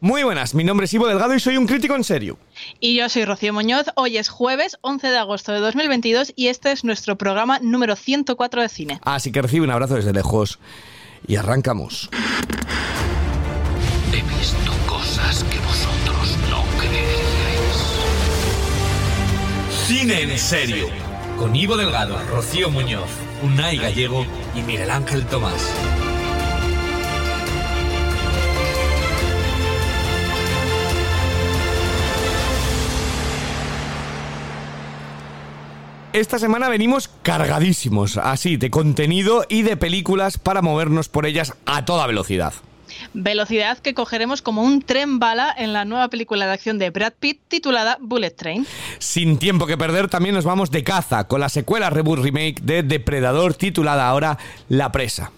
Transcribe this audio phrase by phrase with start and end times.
[0.00, 2.38] Muy buenas, mi nombre es Ivo Delgado y soy un crítico en serio.
[2.78, 3.86] Y yo soy Rocío Muñoz.
[3.96, 8.62] Hoy es jueves 11 de agosto de 2022 y este es nuestro programa número 104
[8.62, 9.00] de cine.
[9.02, 10.60] Así que recibe un abrazo desde lejos
[11.26, 12.10] y arrancamos.
[14.12, 17.76] He visto cosas que vosotros no creeríais.
[19.88, 20.86] Cine en serio.
[21.36, 23.10] Con Ivo Delgado, Rocío Muñoz,
[23.42, 24.24] Unai Gallego
[24.54, 25.72] y Miguel Ángel Tomás.
[36.14, 41.84] Esta semana venimos cargadísimos, así, de contenido y de películas para movernos por ellas a
[41.84, 42.54] toda velocidad.
[43.12, 47.12] Velocidad que cogeremos como un tren bala en la nueva película de acción de Brad
[47.20, 48.66] Pitt titulada Bullet Train.
[48.98, 52.82] Sin tiempo que perder, también nos vamos de caza con la secuela reboot remake de
[52.82, 54.38] Depredador titulada ahora
[54.70, 55.30] La Presa.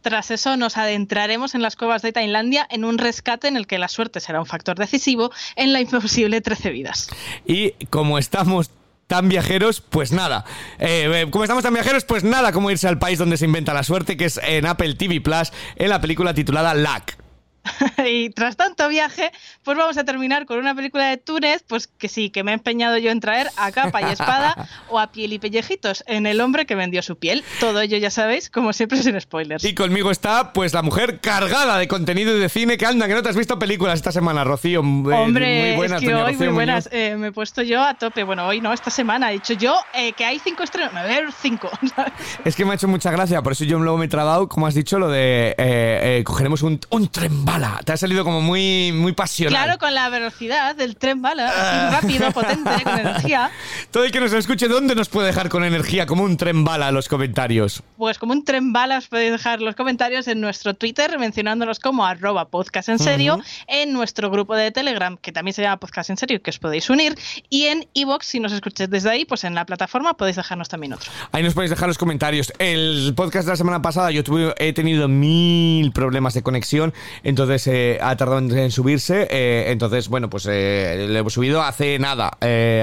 [0.00, 3.76] Tras eso nos adentraremos en las cuevas de Tailandia en un rescate en el que
[3.76, 7.10] la suerte será un factor decisivo en la imposible 13 vidas.
[7.44, 8.70] Y como estamos
[9.06, 10.44] tan viajeros, pues nada.
[10.78, 13.74] Eh, eh, como estamos tan viajeros, pues nada, como irse al país donde se inventa
[13.74, 17.25] la suerte, que es en Apple TV Plus, en la película titulada Luck.
[18.06, 22.08] y tras tanto viaje, pues vamos a terminar con una película de Túnez, pues que
[22.08, 25.32] sí, que me he empeñado yo en traer a capa y espada o a piel
[25.32, 27.44] y pellejitos en el hombre que vendió su piel.
[27.60, 29.64] Todo ello ya sabéis, como siempre sin spoilers.
[29.64, 33.14] Y conmigo está, pues la mujer cargada de contenido y de cine que anda, que
[33.14, 34.80] no te has visto películas esta semana, Rocío.
[34.80, 36.88] Eh, hombre, muy buenas, es que hoy muy buenas.
[36.92, 38.24] Eh, me he puesto yo a tope.
[38.24, 39.30] Bueno, hoy no, esta semana.
[39.30, 40.94] He dicho yo eh, que hay cinco estrenos.
[40.94, 41.70] A ver, cinco.
[42.44, 44.66] Es que me ha hecho mucha gracia, por eso yo luego me he trabado, como
[44.66, 47.44] has dicho, lo de cogeremos un, un tren
[47.84, 49.52] te ha salido como muy, muy pasional.
[49.52, 52.00] Claro, con la velocidad del tren bala, ah.
[52.00, 53.50] rápido, potente, con energía.
[53.90, 56.90] Todo el que nos escuche, ¿dónde nos puede dejar con energía como un tren bala
[56.90, 57.82] los comentarios?
[57.96, 62.04] Pues como un tren bala os podéis dejar los comentarios en nuestro Twitter mencionándolos como
[62.04, 66.16] arroba podcast en serio, en nuestro grupo de Telegram, que también se llama podcast en
[66.16, 67.16] serio, que os podéis unir,
[67.48, 70.92] y en iVoox, si nos escucháis desde ahí, pues en la plataforma podéis dejarnos también
[70.92, 71.10] otro.
[71.32, 72.52] Ahí nos podéis dejar los comentarios.
[72.58, 77.45] El podcast de la semana pasada yo tuve, he tenido mil problemas de conexión, entonces
[77.66, 79.26] eh, ha tardado en, subirse.
[79.30, 82.36] Eh, entonces, bueno, pues eh, le hemos subido hace nada,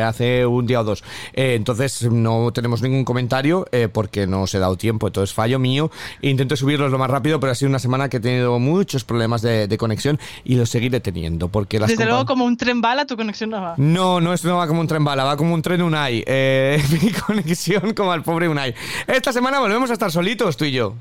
[0.08, 1.04] hace un día o dos.
[1.34, 5.08] entonces no tenemos ningún comentario porque no os he dado tiempo.
[5.08, 5.92] Entonces, fallo mío.
[6.22, 9.42] Intento subirlos lo más rápido, pero ha sido una semana que he tenido muchos problemas
[9.42, 11.50] de, conexión y los seguiré teniendo.
[11.50, 13.76] Porque las Desde luego, como un tren bala, tu conexión no va.
[13.78, 16.24] No, no, es, no va como un tren bala, va como un tren Unai.
[17.02, 18.74] mi conexión como al pobre Unai.
[19.08, 20.96] Esta semana volvemos a estar solitos, tú y yo.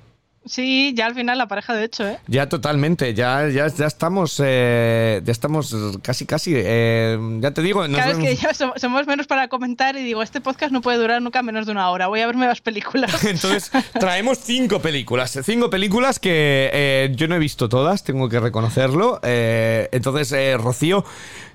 [0.44, 2.18] Sí, ya al final la pareja de hecho, ¿eh?
[2.26, 7.82] Ya totalmente, ya, ya, ya estamos, eh, ya estamos casi, casi, eh, ya te digo.
[7.82, 11.22] Cada vez que ya somos, menos para comentar y digo, este podcast no puede durar
[11.22, 13.22] nunca menos de una hora, voy a verme las películas.
[13.24, 18.40] Entonces, traemos cinco películas, cinco películas que eh, yo no he visto todas, tengo que
[18.40, 19.20] reconocerlo.
[19.22, 21.04] entonces, Rocío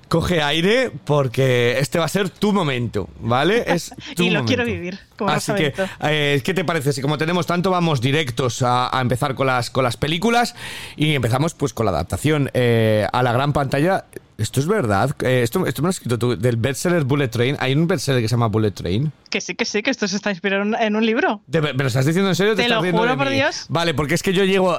[0.08, 3.64] coge aire porque este va a ser tu momento, ¿vale?
[3.68, 4.98] Es y lo quiero vivir.
[5.16, 6.92] Como Así que, eh, ¿qué te parece?
[6.92, 10.54] Si como tenemos tanto, vamos directos a, empezar con las, con las películas
[10.96, 14.04] y empezamos pues con la adaptación eh, a la gran pantalla.
[14.38, 15.16] ¿Esto es verdad?
[15.22, 17.56] Eh, esto, esto, me lo has escrito tú, del bestseller Bullet Train.
[17.58, 19.10] ¿Hay un bestseller que se llama Bullet Train?
[19.28, 21.42] Que sí, que sí, que esto se está inspirado en un libro.
[21.48, 22.54] ¿Me lo estás diciendo en serio?
[22.54, 23.66] Te, lo juro por Dios.
[23.68, 24.78] Vale, porque es que yo llego...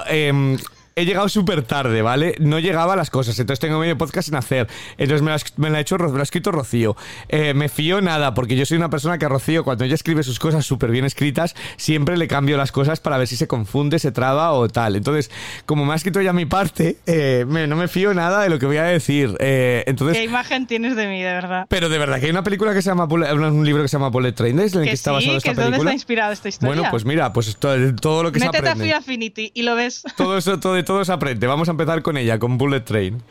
[1.00, 2.34] He llegado súper tarde, ¿vale?
[2.40, 4.68] No llegaba a las cosas, entonces tengo medio podcast sin hacer.
[4.98, 6.94] Entonces me lo, ha, hecho, me lo ha escrito Rocío.
[7.30, 10.22] Eh, me fío nada, porque yo soy una persona que a Rocío, cuando ella escribe
[10.22, 13.98] sus cosas súper bien escritas, siempre le cambio las cosas para ver si se confunde,
[13.98, 14.94] se traba o tal.
[14.94, 15.30] Entonces,
[15.64, 18.66] como me ha escrito ya mi parte, eh, no me fío nada de lo que
[18.66, 19.34] voy a decir.
[19.40, 21.64] Eh, entonces, ¿Qué imagen tienes de mí, de verdad?
[21.70, 24.08] Pero de verdad, que hay una película que se llama, un libro que se llama
[24.10, 25.64] Bullet Train, ¿es en el que, está basado esta película?
[25.64, 26.74] ¿Dónde está inspirada esta historia?
[26.74, 28.60] Bueno, pues mira, pues todo, lo que Métete se aprende.
[28.60, 30.02] Métete a Free Affinity y lo ves.
[30.18, 31.46] Todo eso, todo, todo se aprende.
[31.46, 33.22] Vamos a empezar con ella, con Bullet Train.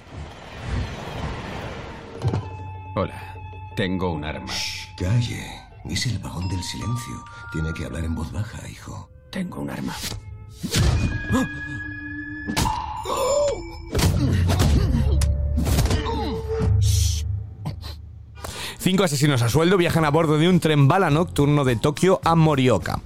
[2.95, 3.35] Hola,
[3.75, 4.53] tengo un arma.
[4.97, 5.45] calle.
[5.83, 7.25] Es el vagón del silencio.
[7.51, 9.09] Tiene que hablar en voz baja, hijo.
[9.29, 9.93] Tengo un arma.
[18.77, 22.35] Cinco asesinos a sueldo viajan a bordo de un tren bala nocturno de Tokio a
[22.35, 23.01] Morioka.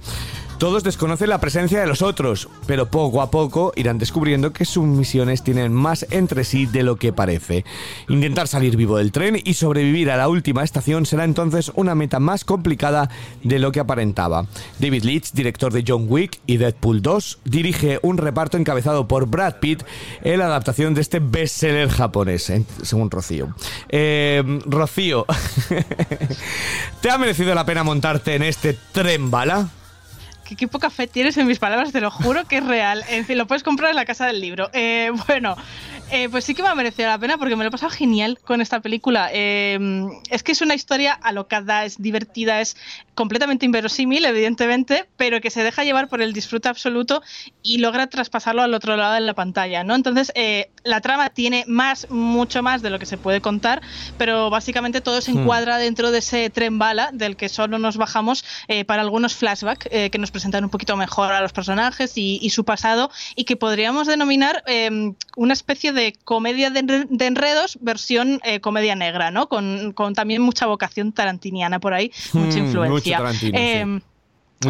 [0.64, 4.86] Todos desconocen la presencia de los otros, pero poco a poco irán descubriendo que sus
[4.86, 7.66] misiones tienen más entre sí de lo que parece.
[8.08, 12.18] Intentar salir vivo del tren y sobrevivir a la última estación será entonces una meta
[12.18, 13.10] más complicada
[13.42, 14.46] de lo que aparentaba.
[14.78, 19.56] David Leitch, director de John Wick y Deadpool 2, dirige un reparto encabezado por Brad
[19.60, 19.82] Pitt
[20.22, 22.50] en la adaptación de este bestseller japonés,
[22.82, 23.54] según Rocío.
[23.90, 25.26] Eh, Rocío,
[27.02, 29.68] ¿te ha merecido la pena montarte en este tren bala?
[30.44, 33.04] Qué, poca fe tienes en mis palabras, te lo juro que es real.
[33.08, 34.70] En fin, lo puedes comprar en la casa del libro.
[34.72, 35.56] Eh, bueno,
[36.10, 38.38] Eh, pues sí que me ha merecido la pena porque me lo he pasado genial
[38.44, 39.30] con esta película.
[39.32, 39.78] Eh,
[40.30, 42.76] es que es una historia alocada, es divertida, es
[43.14, 47.22] completamente inverosímil, evidentemente, pero que se deja llevar por el disfrute absoluto
[47.62, 49.94] y logra traspasarlo al otro lado de la pantalla, ¿no?
[49.94, 53.80] Entonces, eh, la trama tiene más, mucho más de lo que se puede contar,
[54.18, 58.44] pero básicamente todo se encuadra dentro de ese tren bala del que solo nos bajamos
[58.86, 63.10] para algunos flashbacks que nos presentan un poquito mejor a los personajes y, su pasado
[63.36, 64.62] y que podríamos denominar
[65.36, 69.48] una especie de comedia de, enredos versión comedia negra, ¿no?
[69.48, 73.18] Con, con también mucha vocación tarantiniana por ahí, mucha Hmm, influencia.
[73.18, 73.64] mucho Tarantino, sí.
[73.64, 74.00] Em,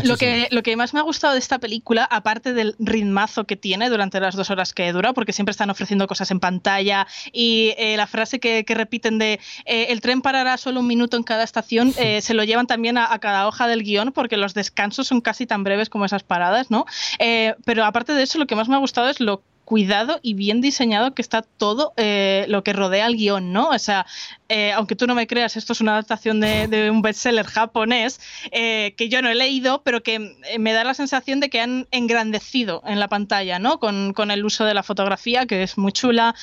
[0.02, 3.54] lo que, lo que más me ha gustado de esta película, aparte del ritmazo que
[3.56, 7.74] tiene durante las dos horas que dura, porque siempre están ofreciendo cosas en pantalla y
[7.76, 11.22] eh, la frase que, que repiten de eh, el tren parará solo un minuto en
[11.22, 14.54] cada estación, eh, se lo llevan también a, a cada hoja del guion, porque los
[14.54, 16.86] descansos son casi tan breves como esas paradas, ¿no?
[17.20, 20.34] Eh, pero aparte de eso, lo que más me ha gustado es lo cuidado y
[20.34, 23.68] bien diseñado que está todo eh, lo que rodea al guion, ¿no?
[23.68, 24.06] O sea,
[24.48, 28.20] eh, aunque tú no me creas, esto es una adaptación de, de un bestseller japonés
[28.52, 31.88] eh, que yo no he leído, pero que me da la sensación de que han
[31.90, 33.80] engrandecido en la pantalla, ¿no?
[33.80, 36.34] Con, con el uso de la fotografía, que es muy chula,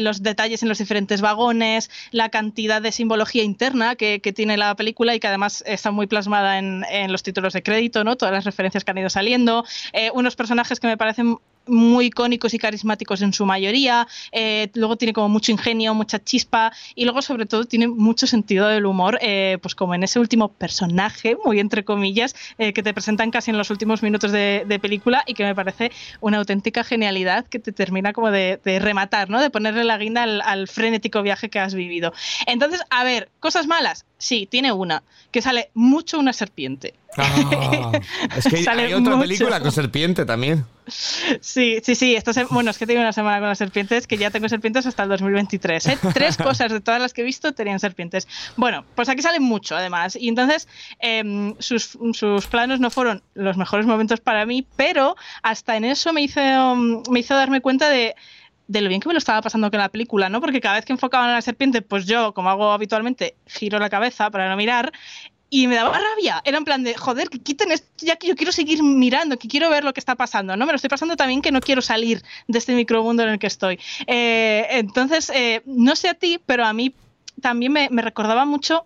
[0.00, 4.74] los detalles en los diferentes vagones, la cantidad de simbología interna que, que tiene la
[4.74, 8.16] película y que además está muy plasmada en, en, los títulos de crédito, ¿no?
[8.16, 9.64] Todas las referencias que han ido saliendo,
[10.14, 11.38] unos personajes que me parecen
[11.70, 16.72] muy icónicos y carismáticos en su mayoría, eh, luego tiene como mucho ingenio, mucha chispa
[16.94, 20.52] y luego sobre todo tiene mucho sentido del humor, eh, pues como en ese último
[20.52, 25.22] personaje, muy entre comillas, eh, que te presentan casi en los últimos minutos de, película
[25.26, 29.40] y que me parece una auténtica genialidad que te termina como de, rematar, ¿no?
[29.40, 32.12] de ponerle la guinda al frenético viaje que has vivido.
[32.46, 35.02] Entonces, a ver, cosas malas, sí, tiene una,
[35.32, 36.94] que sale mucho una serpiente.
[37.16, 37.90] Ah,
[38.36, 39.22] es que hay, hay otra mucho.
[39.22, 40.64] película con serpiente también.
[40.86, 42.14] Sí, sí, sí.
[42.14, 45.02] Esta bueno, es que tengo una semana con las serpientes que ya tengo serpientes hasta
[45.04, 45.86] el 2023.
[45.86, 45.98] ¿eh?
[46.14, 48.28] Tres cosas de todas las que he visto tenían serpientes.
[48.56, 50.16] Bueno, pues aquí salen mucho además.
[50.16, 50.68] Y entonces
[51.00, 56.12] eh, sus, sus, planos no fueron los mejores momentos para mí, pero hasta en eso
[56.12, 58.14] me hizo, me hizo darme cuenta de
[58.70, 60.40] de lo bien que me lo estaba pasando con la película, ¿no?
[60.40, 63.90] Porque cada vez que enfocaban a la serpiente, pues yo, como hago habitualmente, giro la
[63.90, 64.92] cabeza para no mirar
[65.50, 66.40] y me daba rabia.
[66.44, 69.48] Era en plan de, joder, que quiten esto ya que yo quiero seguir mirando, que
[69.48, 70.66] quiero ver lo que está pasando, ¿no?
[70.66, 73.48] Me lo estoy pasando también que no quiero salir de este micromundo en el que
[73.48, 73.80] estoy.
[74.06, 76.94] Eh, entonces, eh, no sé a ti, pero a mí
[77.40, 78.84] también me, me recordaba mucho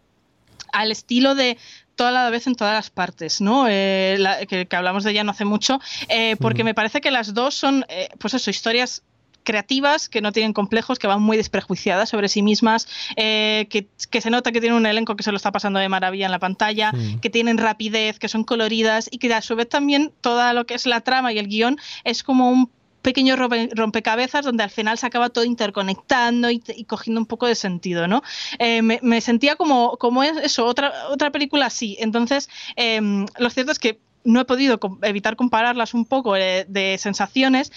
[0.73, 1.59] al estilo de
[1.95, 3.67] toda la vez en todas las partes, ¿no?
[3.69, 7.11] Eh, la, que, que, hablamos de ella no hace mucho, eh, porque me parece que
[7.11, 9.03] las dos son, eh, pues eso, historias
[9.44, 14.20] creativas, que no tienen complejos, que van muy desprejuiciadas sobre sí mismas, eh, que, que,
[14.20, 16.38] se nota que tienen un elenco que se lo está pasando de maravilla en la
[16.38, 20.67] pantalla, que tienen rapidez, que son coloridas y que a su vez también toda lo
[20.67, 22.70] que es la trama y el guion es como un
[23.02, 27.55] pequeño rompecabezas donde al final se acaba todo interconectando y, y cogiendo un poco de
[27.55, 28.23] sentido, ¿no?
[28.58, 31.99] Eh, me, me, sentía como, como eso, otra, otra película así.
[32.00, 33.00] Entonces, eh,
[33.38, 37.70] lo cierto es que no he podido evitar compararlas un poco de, de sensaciones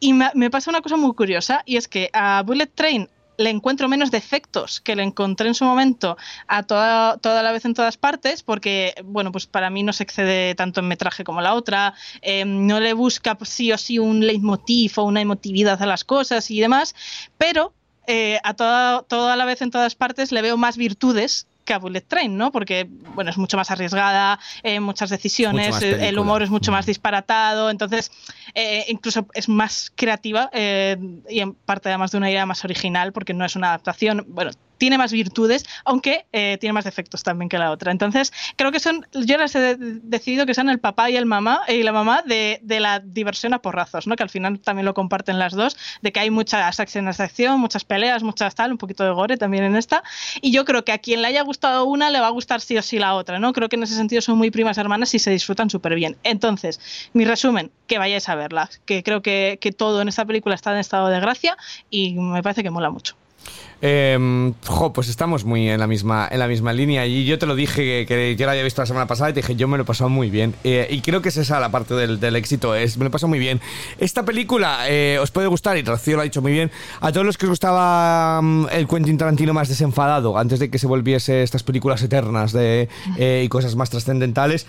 [0.00, 3.88] y me, pasa una cosa muy curiosa y es que a Bullet Train le encuentro
[3.88, 6.16] menos defectos que le encontré en su momento
[6.48, 10.02] a toda, toda la vez en todas partes, porque, bueno, pues para mí no se
[10.02, 14.26] excede tanto en metraje como la otra, eh, no le busca sí o sí un
[14.26, 16.96] leitmotiv o una emotividad a las cosas y demás,
[17.38, 17.72] pero
[18.08, 21.78] eh, a toda, toda la vez en todas partes le veo más virtudes que a
[21.78, 22.50] Bullet Train, ¿no?
[22.50, 26.86] Porque, bueno, es mucho más arriesgada, eh, muchas decisiones, mucho el humor es mucho más
[26.86, 28.10] disparatado, entonces
[28.54, 30.96] eh, incluso es más creativa eh,
[31.28, 34.50] y en parte además de una idea más original, porque no es una adaptación, bueno,
[34.78, 37.92] tiene más virtudes, aunque eh, tiene más defectos también que la otra.
[37.92, 41.62] Entonces, creo que son, yo las he decidido que son el papá y el mamá
[41.68, 44.16] y la mamá de, de, la diversión a porrazos, ¿no?
[44.16, 47.60] Que al final también lo comparten las dos, de que hay muchas acciones de acción,
[47.60, 50.02] muchas peleas, muchas tal, un poquito de gore también en esta.
[50.40, 52.76] Y yo creo que a quien le haya gustado una le va a gustar sí
[52.78, 53.52] o sí la otra, ¿no?
[53.52, 56.16] Creo que en ese sentido son muy primas hermanas y se disfrutan súper bien.
[56.22, 56.80] Entonces,
[57.12, 60.72] mi resumen, que vayáis a verlas, que creo que, que todo en esta película está
[60.72, 61.56] en estado de gracia
[61.90, 63.16] y me parece que mola mucho.
[63.80, 67.46] Eh, jo, pues estamos muy en la misma en la misma línea y yo te
[67.46, 69.76] lo dije que, yo la había visto la semana pasada y te dije yo me
[69.76, 70.54] lo he pasado muy bien.
[70.64, 73.28] Eh, y creo que es esa la parte del, éxito es me lo he pasado
[73.28, 73.60] muy bien.
[73.98, 76.70] Esta película eh, os puede gustar y Rocío lo ha dicho muy bien.
[77.00, 80.78] A todos los que os gustaba um, el Quentin Tarantino más desenfadado antes de que
[80.78, 84.66] se volviese estas películas eternas de, eh, y cosas más trascendentales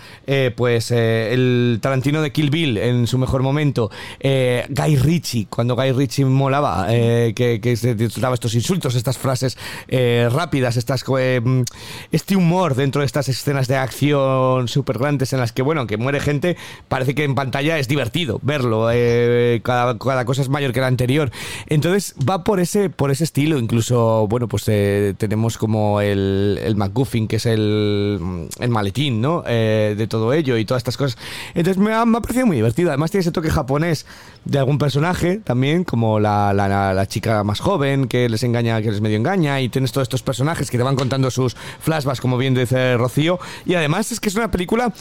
[0.56, 3.90] pues el Tarantino de Kill Bill en su mejor momento
[4.20, 10.28] Guy Ritchie cuando Guy Ritchie molaba que, que se disfrutaba estos insultos, estas frases eh,
[10.30, 10.78] rápidas,
[11.18, 11.64] eh,
[12.12, 15.96] este humor dentro de estas escenas de acción súper grandes en las que, bueno, que
[15.96, 16.56] muere gente,
[16.88, 21.30] parece que en pantalla es divertido verlo, eh, cada, cosa es mayor que la anterior.
[21.66, 27.28] Entonces va por ese, por ese estilo, incluso, bueno, pues tenemos como el, el McGuffin,
[27.28, 29.42] que es el, el maletín, ¿no?
[29.42, 31.18] de todo ello y todas estas cosas.
[31.54, 32.90] Entonces me ha, me ha parecido muy divertido.
[32.90, 34.06] Además tiene ese toque japonés
[34.44, 39.00] de algún personaje también, como la, la, chica más joven que les engaña, que les
[39.00, 42.54] medio engaña, y tienes todos estos personajes que te van contando sus flashbacks, como bien
[42.54, 43.38] dice Rocío.
[43.64, 44.92] Y además es que es una película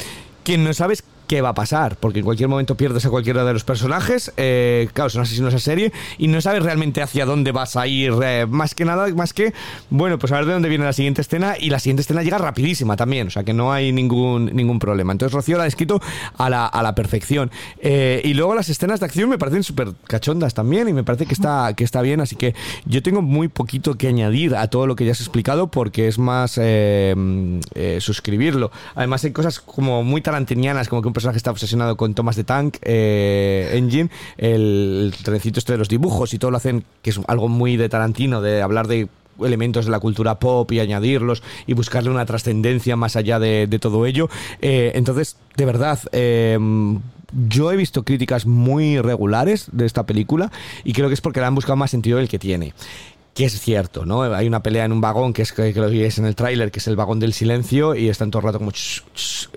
[0.43, 3.53] que no sabes qué va a pasar, porque en cualquier momento pierdes a cualquiera de
[3.53, 7.75] los personajes, eh, claro, son asesinos a serie, y no sabes realmente hacia dónde vas
[7.75, 9.53] a ir, eh, más que nada, más que,
[9.91, 12.39] bueno, pues a ver de dónde viene la siguiente escena, y la siguiente escena llega
[12.39, 15.11] rapidísima también, o sea que no hay ningún, ningún problema.
[15.11, 16.01] Entonces Rocío la ha escrito
[16.35, 17.51] a la, a la perfección.
[17.79, 21.27] Eh, y luego las escenas de acción me parecen súper cachondas también, y me parece
[21.27, 22.55] que está, que está bien, así que
[22.85, 26.17] yo tengo muy poquito que añadir a todo lo que ya has explicado, porque es
[26.17, 26.59] más
[27.99, 28.71] suscribirlo.
[28.95, 32.45] Además hay cosas como muy tarantinianas, como que un personaje está obsesionado con Thomas de
[32.45, 37.19] Tank eh, Engine, el, trencito este de los dibujos y todo lo hacen, que es
[37.27, 39.09] algo muy de Tarantino, de hablar de
[39.43, 44.05] elementos de la cultura pop y añadirlos y buscarle una trascendencia más allá de, todo
[44.05, 44.29] ello.
[44.61, 46.57] Eh, entonces, de verdad, eh,
[47.49, 50.51] yo he visto críticas muy regulares de esta película
[50.85, 52.73] y creo que es porque le han buscado más sentido del que tiene
[53.39, 54.23] que es cierto, ¿no?
[54.23, 56.79] Hay una pelea en un vagón que es que, lo es en el tráiler, que
[56.79, 58.73] es el vagón del silencio y están todo el rato como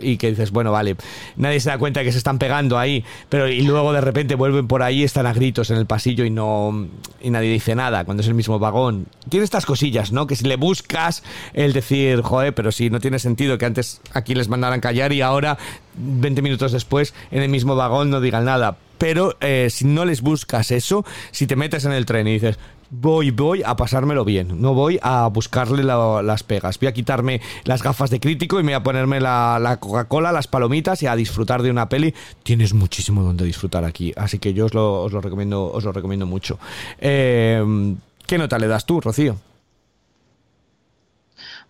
[0.01, 0.95] y que dices, bueno, vale,
[1.35, 4.37] nadie se da cuenta de que se están pegando ahí, pero y luego de repente
[4.37, 6.87] vuelven por ahí, están a gritos en el pasillo y no
[7.21, 9.09] y nadie dice nada cuando es el mismo vagón.
[9.29, 10.29] Tiene estas cosillas, ¿no?
[10.29, 14.37] Que si le buscas el decir, joder, pero si no tiene sentido que antes aquí
[14.37, 15.59] les mandaran callar y ahora
[15.97, 18.77] 20 minutos después en el mismo vagón no digan nada.
[18.99, 22.57] Pero eh, si no les buscas eso, si te metes en el tren y dices,
[22.93, 24.61] voy, voy a pasármelo bien.
[24.61, 26.79] No voy a buscarle las pegas.
[26.79, 30.47] Voy a quitarme las gafas de crítico y me voy a ponerme la, Coca-Cola, las
[30.47, 32.15] palomitas y a disfrutar de una peli.
[32.43, 34.13] Tienes muchísimo donde disfrutar aquí.
[34.17, 36.59] Así que yo os lo, os lo recomiendo, os lo recomiendo mucho.
[37.01, 37.97] Eh,
[38.27, 39.37] ¿Qué nota le das tú, Rocío?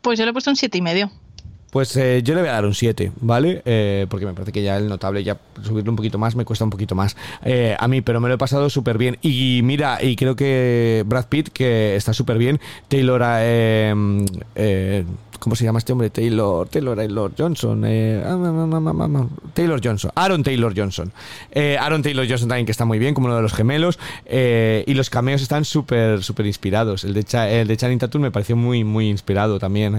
[0.02, 1.10] Pues yo le he puesto un siete y medio.
[1.72, 3.62] Pues eh, yo le voy a dar un 7, ¿vale?
[3.64, 6.66] Eh, porque me parece que ya el notable, ya subirlo un poquito más, me cuesta
[6.66, 9.16] un poquito más eh, a mí, pero me lo he pasado súper bien.
[9.22, 13.22] Y mira, y creo que Brad Pitt, que está súper bien, Taylor...
[13.24, 15.04] Eh,
[15.42, 16.08] ¿Cómo se llama este hombre?
[16.08, 17.82] Taylor, Taylor, Taylor Johnson.
[17.84, 20.12] Eh, ah, Taylor Johnson.
[20.14, 21.12] Aaron Taylor Johnson.
[21.50, 23.98] Eh, Aaron Taylor Johnson también que está muy bien, como uno de los gemelos.
[24.24, 27.02] Eh, y los cameos están súper, súper inspirados.
[27.02, 27.24] El de,
[27.60, 29.96] el de Channing Tatum me pareció muy, muy inspirado también.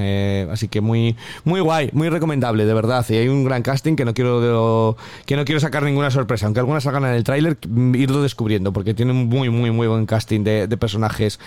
[0.50, 3.06] así que muy, muy guay, muy recomendable, de verdad.
[3.10, 6.46] Y hay un gran casting que no quiero, que no quiero sacar ninguna sorpresa.
[6.46, 7.58] Aunque algunas salgan en el tráiler,
[7.96, 11.40] irlo descubriendo, porque tiene un muy, muy, muy buen casting de, personajes,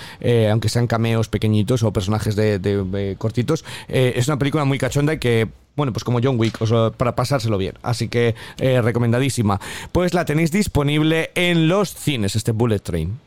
[0.50, 3.64] aunque sean cameos pequeñitos o personajes de cortitos.
[3.88, 6.58] Eh, es una película muy cachonda y que bueno, pues como John Wick,
[6.96, 7.74] para pasárselo bien.
[7.82, 9.60] Así que eh, recomendadísima.
[9.92, 13.25] Pues la tenéis disponible en los cines, este Bullet Train.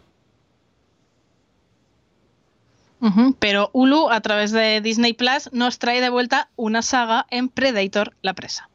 [3.39, 8.15] Pero Hulu, a través de Disney Plus, nos trae de vuelta una saga en Predator,
[8.21, 8.69] la presa.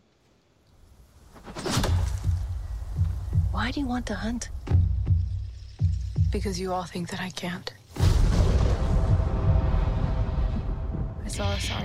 [3.53, 4.51] Why do you want to hunt?
[6.33, 7.73] Because you all think that I can't.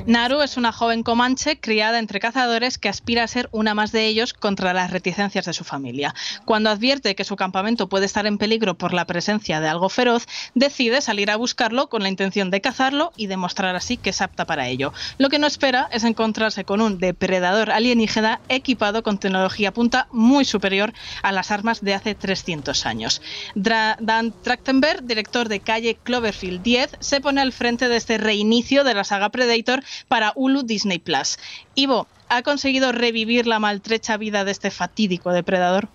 [0.05, 4.05] Naru es una joven comanche criada entre cazadores que aspira a ser una más de
[4.05, 6.13] ellos contra las reticencias de su familia.
[6.45, 10.27] Cuando advierte que su campamento puede estar en peligro por la presencia de algo feroz,
[10.55, 14.45] decide salir a buscarlo con la intención de cazarlo y demostrar así que es apta
[14.45, 14.93] para ello.
[15.17, 20.45] Lo que no espera es encontrarse con un depredador alienígena equipado con tecnología punta muy
[20.45, 20.93] superior
[21.23, 23.21] a las armas de hace 300 años.
[23.55, 28.93] Dan Trachtenberg, director de Calle Cloverfield 10, se pone al frente de este reinicio de
[28.93, 31.37] la saga Predator para Hulu Disney Plus.
[31.75, 35.87] Ivo, ¿ha conseguido revivir la maltrecha vida de este fatídico depredador?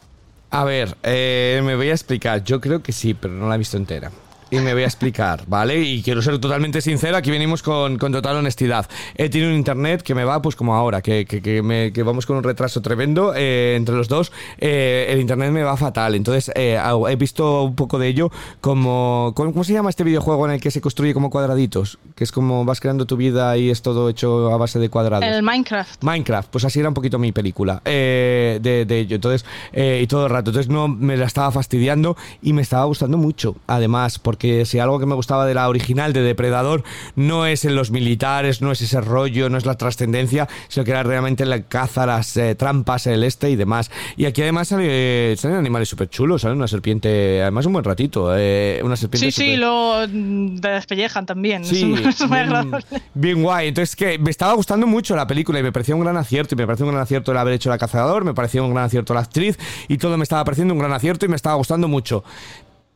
[0.51, 2.45] A ver, eh, me voy a explicar.
[2.45, 4.11] Yo creo que sí, pero no la he visto entera
[4.51, 5.81] y me voy a explicar, ¿vale?
[5.81, 8.89] Y quiero ser totalmente sincero, aquí venimos con, total honestidad.
[9.17, 12.43] He tenido un internet que me va pues como ahora, que, que, vamos con un
[12.43, 14.33] retraso tremendo eh, entre los dos.
[14.59, 19.33] Eh, el internet me va fatal, entonces eh, he visto un poco de ello como,
[19.35, 21.99] ¿Cómo se llama este videojuego en el que se construye como cuadraditos?
[22.15, 25.29] Que es como vas creando tu vida y es todo hecho a base de cuadrados.
[25.29, 26.03] El Minecraft.
[26.03, 29.17] Minecraft, pues así era un poquito mi película de, de, ello.
[29.17, 30.51] Entonces, y todo el rato.
[30.51, 34.81] Entonces no me la estaba fastidiando y me estaba gustando mucho, además, porque porque si
[34.81, 36.83] algo que me gustaba de la original de Depredador
[37.15, 40.91] no es en los militares, no es ese rollo, no es la trascendencia, sino que
[40.91, 43.93] era realmente la caza, las eh, trampas, el este y demás.
[44.17, 48.33] Y aquí además sale- salen animales súper chulos, sale una serpiente, además un buen ratito,
[48.37, 51.65] eh, una serpiente Sí, sí, súper- lo despellejan también.
[51.65, 52.73] Sí, es, bien,
[53.15, 53.69] bien guay.
[53.69, 56.57] Entonces, que me estaba gustando mucho la película y me parecía un gran acierto.
[56.57, 58.87] Y me pareció un gran acierto el haber hecho La Cazador, me parecía un gran
[58.87, 61.87] acierto la actriz y todo me estaba pareciendo un gran acierto y me estaba gustando
[61.87, 62.25] mucho.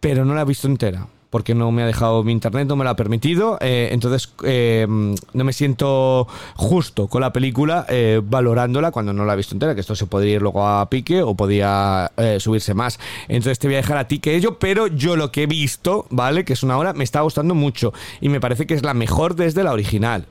[0.01, 1.07] Pero no la he visto entera.
[1.31, 3.59] Porque no me ha dejado mi internet, no me lo ha permitido.
[3.61, 9.35] eh, entonces, eh, no me siento justo con la película eh, valorándola cuando no la
[9.35, 9.75] he visto entera.
[9.75, 12.99] Que esto se podría ir luego a pique o podía eh, subirse más.
[13.29, 14.59] Entonces, te voy a dejar a ti que ello.
[14.59, 16.45] Pero yo lo que he visto, ¿vale?
[16.45, 17.93] Que es una hora, me está gustando mucho.
[18.21, 20.27] Y me parece que es la mejor desde la original.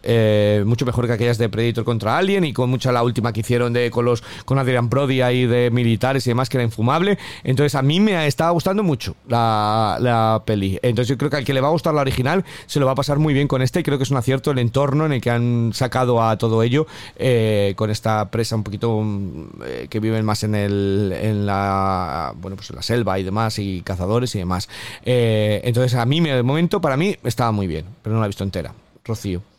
[0.66, 3.74] Mucho mejor que aquellas de Predator contra Alien y con mucha la última que hicieron
[3.74, 7.18] de con los con Adrian Brody ahí de militares y demás que era infumable.
[7.44, 10.80] Entonces a mí me estaba gustando mucho la, la peli.
[10.90, 12.94] Entonces yo creo que al que le va a gustar la original se lo va
[12.94, 15.14] a pasar muy bien con esta y creo que es un acierto el entorno en
[15.14, 19.88] el que han sacado a todo ello eh, con esta presa un poquito mm, eh,
[19.90, 23.82] que viven más en el en la bueno pues en la selva y demás y
[23.82, 24.70] cazadores y demás.
[25.04, 28.30] Eh, entonces a mí de momento para mí estaba muy bien, pero no la he
[28.30, 28.74] visto entera.
[29.06, 29.57] Rocío.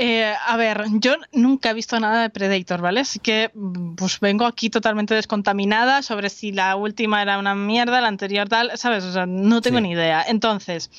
[0.00, 3.00] Eh, a ver, yo nunca he visto nada de Predator, ¿vale?
[3.00, 3.50] Así que
[3.96, 8.70] pues vengo aquí totalmente descontaminada sobre si la última era una mierda, la anterior tal,
[8.76, 9.02] ¿sabes?
[9.02, 9.82] O sea, no tengo Sí.
[9.82, 10.24] ni idea.
[10.28, 10.90] Entonces,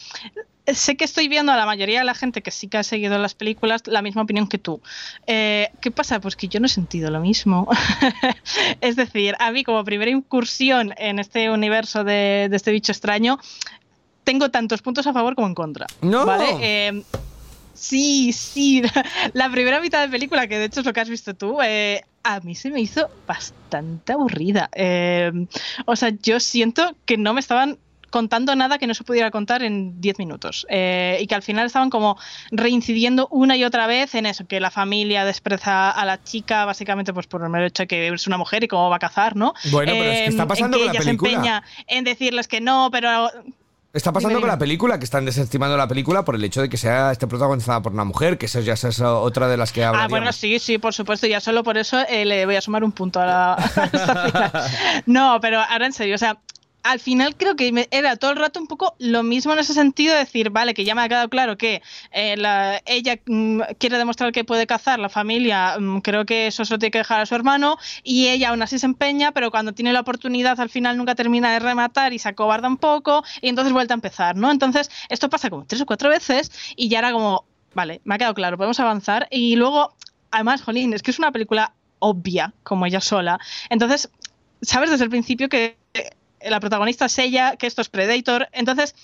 [0.67, 3.17] sé que estoy viendo a la mayoría de la gente que sí que ha seguido
[3.17, 4.81] las películas la misma opinión que tú.
[5.27, 6.19] Eh, ¿Qué pasa?
[6.19, 7.69] Pues que yo no he sentido lo mismo.
[8.81, 13.39] es decir, a mí como primera incursión en este universo de, de este bicho extraño,
[14.25, 15.87] tengo tantos puntos a favor como en contra.
[16.01, 16.25] ¡No!
[16.25, 16.45] ¿Vale?
[16.61, 17.03] Eh,
[17.79, 18.81] Sí, sí.
[19.33, 22.01] La primera mitad de película, que de hecho es lo que has visto tú, eh,
[22.23, 24.69] a mí se me hizo bastante aburrida.
[24.73, 25.31] Eh,
[25.85, 27.77] o sea, yo siento que no me estaban
[28.11, 30.65] contando nada que no se pudiera contar en 10 minutos.
[30.69, 32.17] Eh, y que al final estaban como
[32.49, 37.13] reincidiendo una y otra vez en eso, que la familia despreza a la chica básicamente
[37.13, 39.35] pues por el mero hecho de que es una mujer y cómo va a cazar,
[39.35, 39.53] ¿no?
[39.71, 41.29] Bueno, pero es que está En- pasando en que con la ella película.
[41.29, 43.29] se empeña en decirles que no, pero
[43.91, 46.69] Está pasando Dime, con la película, que están desestimando la película por el hecho de
[46.69, 49.83] que sea esté protagonizada por una mujer, que eso ya es otra de las que
[49.83, 50.11] Ah, hablaríamos.
[50.11, 51.25] bueno, sí, sí, por supuesto.
[51.25, 53.53] Ya solo por eso eh, le voy a sumar un punto a la.
[53.75, 55.03] a esta.
[55.07, 56.37] No, pero ahora en serio, o sea.
[56.81, 60.13] Al final creo que era todo el rato un poco lo mismo en ese sentido,
[60.13, 61.81] de decir, vale, que ya me ha quedado claro que
[62.11, 66.63] eh, la- ella mm, quiere demostrar que puede cazar, la familia mm, creo que eso
[66.63, 69.51] se lo tiene que dejar a su hermano y ella aún así se empeña, pero
[69.51, 73.23] cuando tiene la oportunidad al final nunca termina de rematar y se acobarda un poco
[73.41, 74.49] y entonces vuelve a empezar, ¿no?
[74.49, 78.17] Entonces esto pasa como tres o cuatro veces y ya era como, vale, me ha
[78.17, 79.27] quedado claro, podemos avanzar.
[79.31, 79.95] Y luego,
[80.31, 83.37] además, Jolín, es que es una película obvia, como ella sola.
[83.69, 84.09] Entonces,
[84.61, 85.77] sabes desde el principio que
[86.41, 88.47] la protagonista es ella, que esto es Predator.
[88.51, 88.95] Entonces,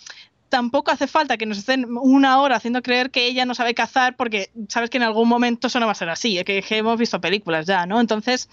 [0.50, 4.15] tampoco hace falta que nos estén una hora haciendo creer que ella no sabe cazar,
[4.15, 6.78] porque sabes que en algún momento eso no va a ser así, eh, que, que
[6.78, 8.00] hemos visto películas ya, ¿no?
[8.00, 8.50] Entonces,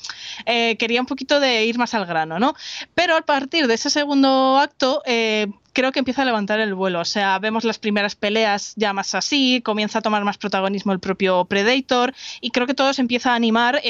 [0.46, 2.54] eh, quería un poquito de ir más al grano, ¿no?
[2.94, 7.00] Pero a partir de ese segundo acto, eh, creo que empieza a levantar el vuelo.
[7.00, 11.00] O sea, vemos las primeras peleas ya más así, comienza a tomar más protagonismo el
[11.00, 13.80] propio Predator, y creo que todo se empieza a animar.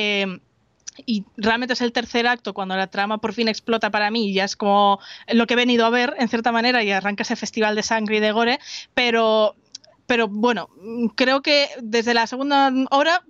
[1.07, 4.35] Y realmente es el tercer acto cuando la trama por fin explota para mí y
[4.35, 7.37] ya es como lo que he venido a ver en cierta manera y arranca ese
[7.37, 8.59] festival de sangre y de gore,
[8.95, 9.57] pero,
[10.07, 10.69] pero bueno,
[11.15, 13.23] creo que desde la segunda hora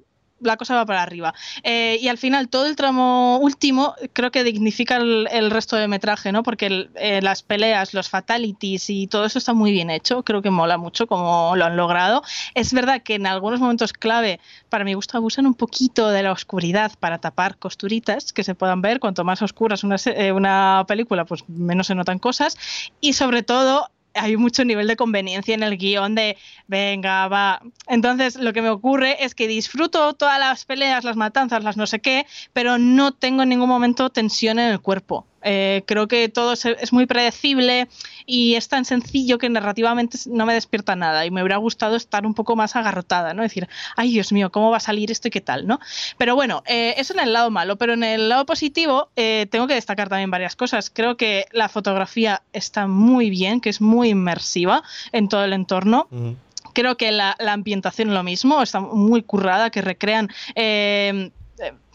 [0.43, 1.35] la cosa va para arriba.
[1.63, 6.33] Eh, y al final, todo el tramo último creo que dignifica el, resto del metraje,
[6.33, 6.43] ¿no?
[6.43, 10.23] Porque eh, las peleas, los fatalities y todo eso está muy bien hecho.
[10.23, 12.23] Creo que mola mucho como lo han logrado.
[12.55, 16.33] Es verdad que en algunos momentos clave, para mi gusto, abusan un poquito de la
[16.33, 19.01] oscuridad para tapar costuritas que se puedan ver.
[19.01, 22.57] Cuanto más oscura es una, eh, una película, pues menos se notan cosas.
[23.01, 27.63] Y sobre todo, hay mucho nivel de conveniencia en el guion de venga, va.
[27.89, 31.87] Entonces, lo que me ocurre es que disfruto todas las peleas, las matanzas, las no
[31.87, 35.27] sé qué, pero no tengo en ningún momento tensión en el cuerpo.
[35.45, 37.89] Eh, creo que todo es, es muy predecible
[38.27, 42.27] y es tan sencillo que narrativamente no me despierta nada y me hubiera gustado estar
[42.27, 43.43] un poco más agarrotada, ¿no?
[43.43, 45.81] Decir, ay Dios mío, ¿cómo va a salir esto y qué tal, ¿no?
[46.19, 49.67] Pero bueno, eh, eso en el lado malo, pero en el lado positivo eh, tengo
[49.67, 50.91] que destacar también varias cosas.
[50.91, 56.09] Creo que la fotografía está muy bien, que es muy inmersiva en todo el entorno.
[56.75, 61.31] Creo que la, la ambientación lo mismo, está muy currada, que recrean eh,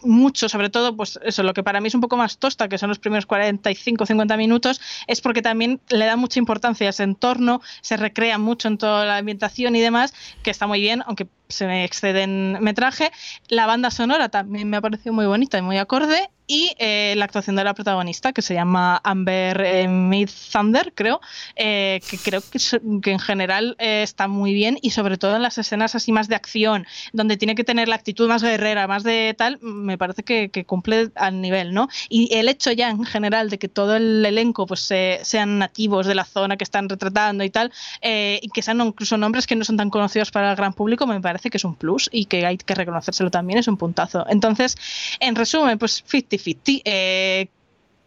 [0.02, 2.78] mucho, sobre todo, pues eso, lo que para mí es un poco más tosta, que
[2.78, 7.02] son los primeros 45, 50 minutos, es porque también le da mucha importancia a ese
[7.02, 11.26] entorno, se recrea mucho en toda la ambientación y demás, que está muy bien, aunque
[11.48, 13.10] se me excede en metraje.
[13.48, 16.30] La banda sonora también me ha parecido muy bonita y muy acorde.
[16.50, 21.20] Y eh, la actuación de la protagonista, que se llama Amber eh, Thunder, creo,
[21.56, 22.58] eh, que creo que,
[23.02, 26.26] que en general eh, está muy bien y sobre todo en las escenas así más
[26.28, 30.22] de acción, donde tiene que tener la actitud más guerrera, más de tal, me parece
[30.22, 31.88] que, cumple al nivel, ¿no?
[32.08, 36.14] Y el hecho ya en general de que todo el elenco pues sean nativos de
[36.14, 37.72] la zona que están retratando y tal,
[38.02, 41.20] y que sean incluso nombres que no son tan conocidos para el gran público, me
[41.20, 44.24] parece que es un plus y que hay que reconocérselo también, es un puntazo.
[44.28, 44.76] Entonces,
[45.20, 46.82] en resumen, pues 50-50.
[46.84, 47.48] Eh,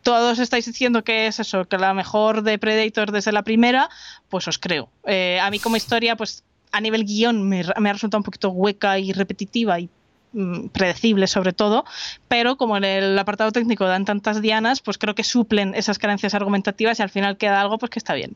[0.03, 3.89] todos estáis diciendo que es eso, que la mejor de Predator desde la primera,
[4.29, 4.89] pues os creo.
[5.05, 8.49] Eh, a mí como historia, pues a nivel guion me, me, ha resultado un poquito
[8.49, 9.89] hueca y repetitiva y
[10.71, 11.85] predecible sobre todo,
[12.27, 16.33] pero como en el apartado técnico dan tantas dianas, pues creo que suplen esas carencias
[16.33, 18.35] argumentativas y al final queda algo pues que está bien.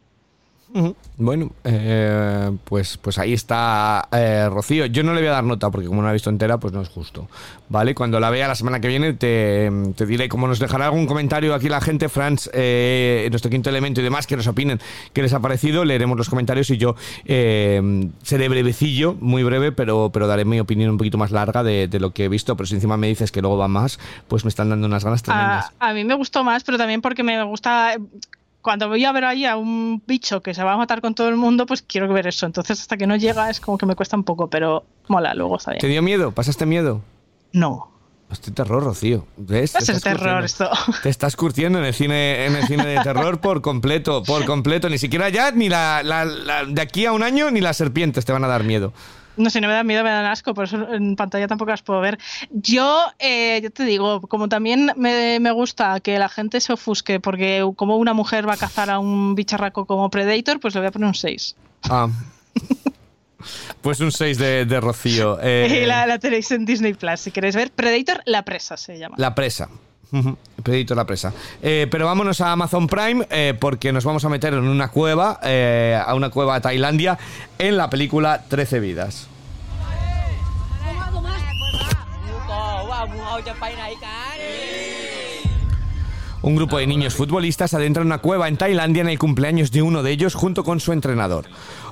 [1.17, 4.86] Bueno, eh, pues, pues ahí está eh, Rocío.
[4.88, 6.73] Yo no le voy a dar nota porque como no la he visto entera, pues
[6.73, 7.30] no es justo.
[7.69, 7.95] ¿Vale?
[7.95, 11.54] Cuando la vea la semana que viene te, te diré, como nos dejará algún comentario
[11.54, 14.80] aquí la gente, Franz, eh, nuestro quinto elemento y demás, que nos opinen
[15.13, 20.12] qué les ha parecido, leeremos los comentarios y yo eh, seré brevecillo, muy breve, pero,
[20.13, 22.56] pero daré mi opinión un poquito más larga de, de, lo que he visto.
[22.58, 25.23] Pero si encima me dices que luego va más, pues me están dando unas ganas
[25.23, 25.71] tremendas.
[25.80, 27.95] A, a mí me gustó más, pero también porque me gusta
[28.65, 31.30] cuando voy a ver ahí a un bicho que se va a matar con todo
[31.30, 32.47] el mundo, pues quiero ver eso.
[32.47, 35.58] Entonces, hasta que no llega, es como que me cuesta un poco, pero mola, luego
[35.58, 35.82] está bien.
[35.82, 36.32] ¿Te dio miedo?
[36.32, 37.04] ¿Pasaste miedo?
[37.51, 37.91] No.
[38.32, 39.28] Este terror, Rocío.
[39.38, 39.75] ¿Ves?
[39.75, 40.67] Es el terror esto.
[41.04, 44.89] Te estás curtiendo en el cine, en el cine de terror por completo, por completo.
[44.89, 48.25] Ni siquiera ya, ni la, la, la, de aquí a un año, ni las serpientes
[48.25, 48.93] te van a dar miedo.
[49.38, 51.82] No sé, no me da miedo, me dan asco, por eso en pantalla tampoco las
[51.82, 52.17] puedo ver.
[52.52, 57.19] Yo, eh, yo te digo, como también me, me, gusta que la gente se ofusque,
[57.19, 60.88] porque como una mujer va a cazar a un bicharraco como Predator, pues le voy
[60.88, 61.56] a poner un 6.
[61.89, 62.10] Ah.
[63.82, 65.38] Pues un 6 de, de Rocío.
[65.45, 67.71] Eh, la, tenéis en Disney Plus, si queréis ver.
[67.71, 69.15] Predator, la presa se llama.
[69.17, 69.69] La presa.
[70.63, 71.34] Pedito la presa.
[71.62, 75.39] Eh, pero vámonos a Amazon Prime eh, porque nos vamos a meter en una cueva,
[75.43, 77.17] eh, a una cueva a Tailandia,
[77.60, 79.28] en la película 13 vidas.
[86.41, 89.82] Un grupo de niños futbolistas adentra en una cueva en Tailandia en el cumpleaños de
[89.82, 91.45] uno de ellos junto con su entrenador.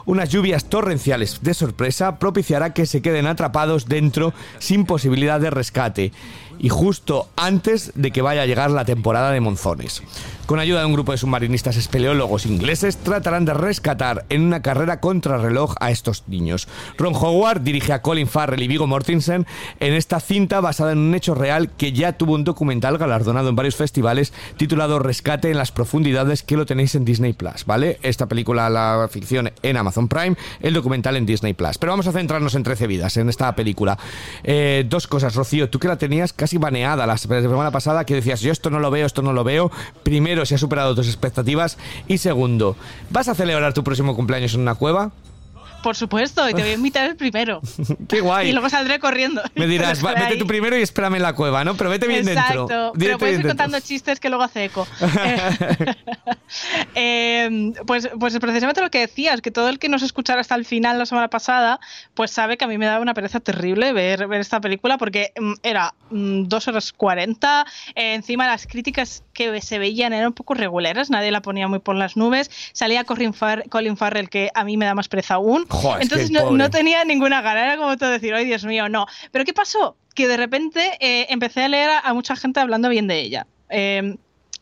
[0.05, 6.11] Unas lluvias torrenciales de sorpresa propiciará que se queden atrapados dentro sin posibilidad de rescate
[6.59, 10.03] y justo antes de que vaya a llegar la temporada de monzones.
[10.45, 14.99] Con ayuda de un grupo de submarinistas espeleólogos ingleses, tratarán de rescatar en una carrera
[14.99, 16.67] contrarreloj a estos niños.
[16.97, 19.47] Ron Howard dirige a Colin Farrell y Vigo Mortensen
[19.79, 23.55] en esta cinta basada en un hecho real que ya tuvo un documental galardonado en
[23.55, 27.97] varios festivales titulado Rescate en las profundidades que lo tenéis en Disney Plus, ¿vale?
[28.01, 31.77] Esta película, la ficción en Amazon Prime, el documental en Disney Plus.
[31.77, 33.97] Pero vamos a centrarnos en 13 vidas, en esta película.
[34.43, 38.41] Eh, dos cosas, Rocío, tú que la tenías casi baneada la semana pasada, que decías,
[38.41, 39.71] yo esto no lo veo, esto no lo veo.
[40.03, 41.77] Primero, si ha superado tus expectativas.
[42.07, 42.75] Y segundo,
[43.09, 45.11] ¿vas a celebrar tu próximo cumpleaños en una cueva?
[45.83, 47.61] Por supuesto, y te voy a invitar el primero.
[48.07, 48.49] Qué guay.
[48.49, 49.41] Y luego saldré corriendo.
[49.55, 51.75] Me dirás, va, vete tú primero y espérame en la cueva, ¿no?
[51.75, 52.67] Pero vete bien Exacto.
[52.67, 52.93] dentro.
[52.97, 54.87] Pero puedes ir contando chistes que luego hace eco.
[56.95, 60.65] eh, pues, pues precisamente lo que decías, que todo el que nos escuchara hasta el
[60.65, 61.79] final la semana pasada,
[62.13, 65.33] pues sabe que a mí me daba una pereza terrible ver, ver esta película porque
[65.39, 67.65] mm, era mm, dos horas 40.
[67.95, 71.79] Eh, encima las críticas que se veían eran un poco regulares, nadie la ponía muy
[71.79, 72.49] por las nubes.
[72.71, 75.65] Salía Colin Farrell, que a mí me da más pereza aún.
[75.99, 79.05] Entonces no, no, tenía ninguna gana, era como todo decir, ay Dios mío, no.
[79.31, 79.97] Pero ¿qué pasó?
[80.15, 83.47] Que de repente eh, empecé a leer a, a, mucha gente hablando bien de ella.
[83.69, 84.15] Eh,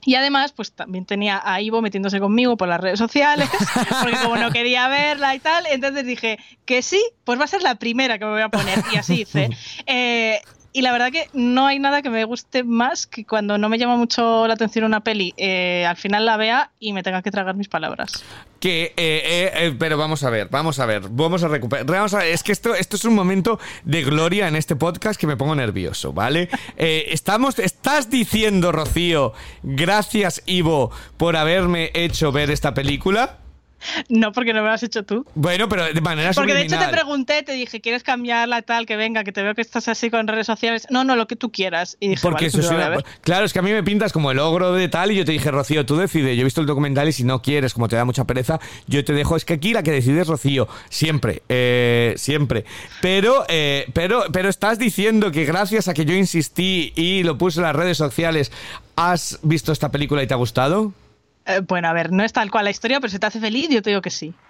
[0.03, 3.49] y además, pues también tenía a Ivo metiéndose conmigo por las redes sociales,
[4.01, 7.61] porque como no quería verla y tal, entonces dije que sí, pues va a ser
[7.61, 8.83] la primera que me voy a poner.
[8.93, 9.49] Y así hice.
[9.85, 10.41] Eh,
[10.73, 13.77] y la verdad que no hay nada que me guste más que cuando no me
[13.77, 17.31] llama mucho la atención una peli, eh, al final la vea y me tenga que
[17.31, 18.23] tragar mis palabras.
[18.59, 21.85] Que, eh, eh, pero vamos a ver, vamos a ver, vamos a recuperar.
[21.85, 25.27] Vamos a, es que esto, esto es un momento de gloria en este podcast que
[25.27, 26.47] me pongo nervioso, ¿vale?
[26.77, 33.39] estamos, estás diciendo, Rocío, gracias, Ivo, por haberme hecho ver esta película.
[34.09, 35.25] No, porque no me lo has hecho tú.
[35.35, 38.85] Bueno, pero de manera Porque de hecho te pregunté, te dije, ¿quieres cambiarla tal?
[38.85, 40.87] Que venga, que te veo que estás así con redes sociales.
[40.89, 41.97] No, no, lo que tú quieras.
[41.99, 43.05] Y dije, Porque vale, eso pues es lo voy a una- ver.
[43.21, 45.31] Claro, es que a mí me pintas como el ogro de tal y yo te
[45.31, 46.35] dije, Rocío, tú decides.
[46.35, 49.03] Yo he visto el documental y si no quieres, como te da mucha pereza, yo
[49.03, 49.35] te dejo.
[49.35, 50.67] Es que aquí la que decide es Rocío.
[50.89, 52.65] Siempre, eh, siempre.
[53.01, 57.59] Pero, eh, pero, pero estás diciendo que gracias a que yo insistí y lo puse
[57.59, 58.51] en las redes sociales,
[58.95, 60.93] ¿has visto esta película y te ha gustado?
[61.45, 63.69] Eh, bueno, a ver, no es tal cual la historia, pero si te hace feliz,
[63.69, 64.33] yo te digo que sí.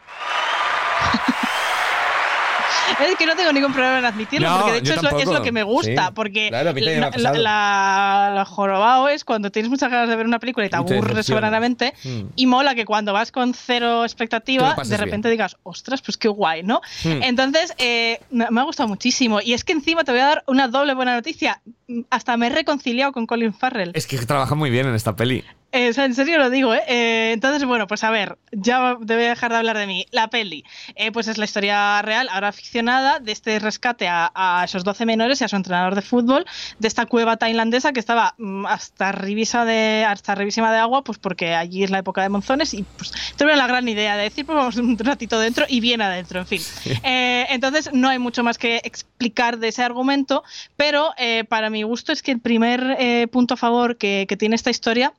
[2.99, 5.25] Es que no tengo ningún problema en admitirlo, No, porque de hecho es lo, es
[5.27, 7.36] lo que me gusta, Sí, porque claro, la, la, pasado.
[7.38, 11.25] la- la jorobao es cuando tienes muchas ganas de ver una película y te aburres
[11.25, 12.21] soberanamente, Mm.
[12.36, 15.38] y mola que cuando vas con cero expectativa, de repente bien.
[15.38, 16.82] digas, ostras, pues qué guay, ¿no?
[17.04, 17.23] Mm.
[17.23, 20.67] Entonces, eh, me ha gustado muchísimo, y es que encima te voy a dar una
[20.67, 21.62] doble buena noticia,
[22.10, 23.91] hasta me he reconciliado con Colin Farrell.
[23.95, 25.43] Es que trabaja muy bien en esta peli.
[25.72, 26.84] Eh, o sea, en serio lo digo, ¿eh?
[26.88, 30.06] Eh, Entonces, bueno, pues a ver, ya te voy a dejar de hablar de mí.
[30.12, 34.66] La peli, eh, pues es la historia real, ahora ficcionada, de este rescate a, a
[34.66, 36.46] esos 12 menores y a su entrenador de fútbol
[36.80, 41.18] de esta cueva tailandesa que estaba mm, hasta arribisa de, hasta arribísima de agua, pues
[41.18, 44.46] porque allí es la época de monzones y pues tuvieron la gran idea de decir,
[44.46, 46.62] pues vamos un ratito dentro y bien adentro, en fin.
[47.04, 50.44] Entonces, no hay mucho más que explicar de ese argumento,
[50.76, 51.14] pero
[51.50, 55.14] para mi gusto es que el primer punto a favor que, que tiene esta historia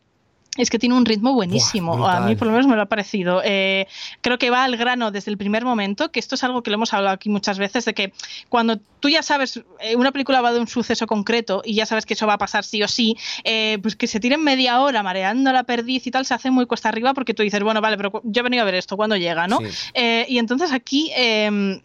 [0.56, 1.96] es que tiene un ritmo buenísimo.
[1.96, 3.40] Buah, a mí por lo menos me lo ha parecido.
[3.42, 3.86] Eh,
[4.20, 6.74] creo que va al grano desde el primer momento, que esto es algo que lo
[6.74, 8.12] hemos hablado aquí muchas veces, de que
[8.50, 12.04] cuando tú ya sabes, eh, una película va de un suceso concreto y ya sabes
[12.04, 15.02] que eso va a pasar sí o sí, eh, pues que se tiren media hora
[15.02, 17.96] mareando la perdiz y tal, se hace muy cuesta arriba porque tú dices, bueno, vale,
[17.96, 19.46] pero yo he venido a ver esto, ¿cuándo llega?
[19.46, 19.58] ¿no?
[19.58, 19.92] Sí.
[20.28, 21.10] Y entonces aquí...
[21.16, 21.80] eh,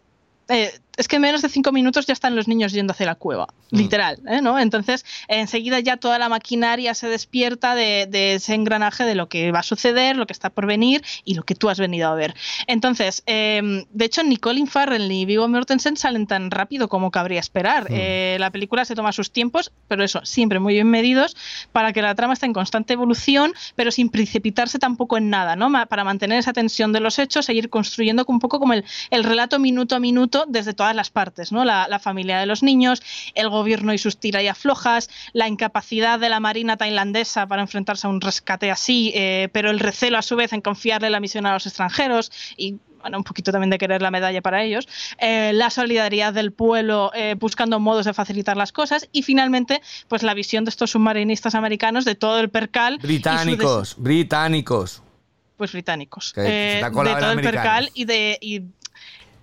[0.98, 3.48] es que en menos de cinco minutos ya están los niños yendo hacia la cueva,
[3.72, 3.78] Mm.
[3.78, 4.42] literal, ¿eh?
[4.42, 4.58] ¿no?
[4.60, 9.52] Entonces, enseguida ya toda la maquinaria se despierta de, de ese engranaje de lo que
[9.52, 12.16] va a suceder, lo que está por venir y lo que tú has venido a
[12.16, 12.34] ver.
[12.68, 17.40] Entonces, eh, de hecho, ni Colin Farrell ni Viggo Mortensen salen tan rápido como cabría
[17.40, 17.86] esperar.
[17.92, 17.94] Mm.
[17.94, 21.36] Eh, la película se toma sus tiempos, pero eso, siempre muy bien medidos
[21.72, 25.72] para que la trama esté en constante evolución, pero sin precipitarse tampoco en nada, ¿no?
[25.88, 29.24] Para mantener esa tensión de los hechos e ir construyendo un poco como el, el
[29.24, 31.65] relato minuto a minuto desde todas las partes, ¿no?
[31.65, 33.04] La, la familia de los niños,
[33.36, 38.08] el gobierno y sus tira y aflojas, la incapacidad de la marina tailandesa para enfrentarse
[38.08, 41.45] a un rescate así, eh, pero el recelo a su vez en confiarle la misión
[41.45, 44.88] a los extranjeros y bueno, un poquito también de querer la medalla para ellos,
[45.19, 50.23] eh, la solidaridad del pueblo eh, buscando modos de facilitar las cosas y finalmente pues
[50.23, 55.04] la visión de estos submarinistas americanos de todo el percal Británicos, británicos.
[55.58, 56.34] pues británicos.
[56.38, 58.38] Eh, de todo el percal y de.
[58.39, 58.62] Y,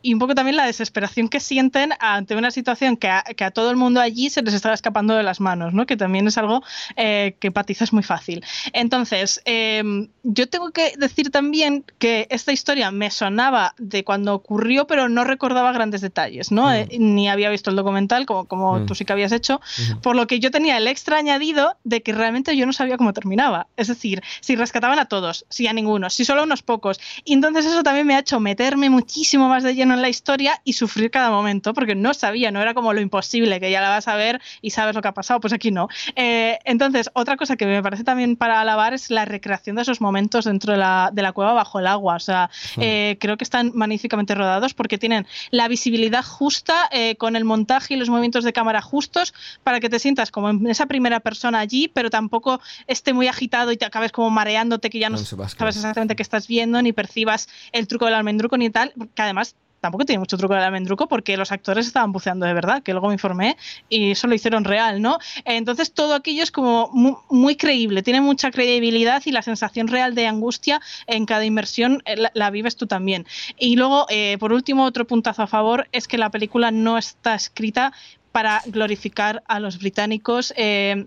[0.04, 3.50] y un poco también la desesperación que sienten ante una situación que a, que a
[3.50, 5.86] todo el mundo allí se les estaba escapando de las manos, ¿no?
[5.86, 6.62] Que también es algo
[6.96, 8.44] eh, que empatizas muy fácil.
[8.74, 9.82] Entonces, eh,
[10.22, 15.24] yo tengo que decir también que esta historia me sonaba de cuando ocurrió, pero no
[15.24, 16.70] recordaba grandes detalles, ¿no?
[16.70, 18.86] Eh, ni había visto el documental, como, como Mm.
[18.86, 19.60] tú sí que habías hecho,
[20.02, 23.14] por lo que yo tenía el extra añadido de que realmente yo no sabía cómo
[23.14, 23.68] terminaba.
[23.78, 27.00] Es decir, si rescataban a todos, si a ninguno, si solo a unos pocos.
[27.24, 30.60] Y entonces eso también me ha hecho meterme muchísimo más de lleno en la historia
[30.64, 33.88] y sufrir cada momento, porque no sabía, no era como lo imposible, que ya la
[33.88, 35.88] vas a ver y sabes lo que ha pasado, pues aquí no.
[36.16, 40.00] Eh, entonces, otra cosa que me parece también para alabar es la recreación de esos
[40.00, 42.16] momentos dentro de la, de la cueva bajo el agua.
[42.16, 47.36] O sea, eh, creo que están magníficamente rodados porque tienen la visibilidad justa eh, con
[47.36, 50.86] el montaje y los movimientos de cámara justos para que te sientas como en esa
[50.86, 55.10] primera persona allí, pero tampoco esté muy agitado y te acabes como mareándote que ya
[55.10, 58.92] no No sabes exactamente qué estás viendo ni percibas el truco del almendruco ni tal,
[59.14, 62.82] que además tampoco tiene mucho truco del almendruco porque los actores estaban buceando de verdad,
[62.82, 63.58] que luego me informé
[63.90, 65.18] y eso lo hicieron real, ¿no?
[65.44, 70.14] Entonces todo aquello es como mu- muy, creíble, tiene mucha credibilidad y la sensación real
[70.14, 73.26] de angustia en cada inmersión eh, la, la vives tú también.
[73.58, 77.34] Y luego, eh, por último, otro puntazo a favor es que la película no está
[77.34, 77.92] escrita
[78.32, 80.54] para glorificar a los británicos.
[80.56, 81.06] eh,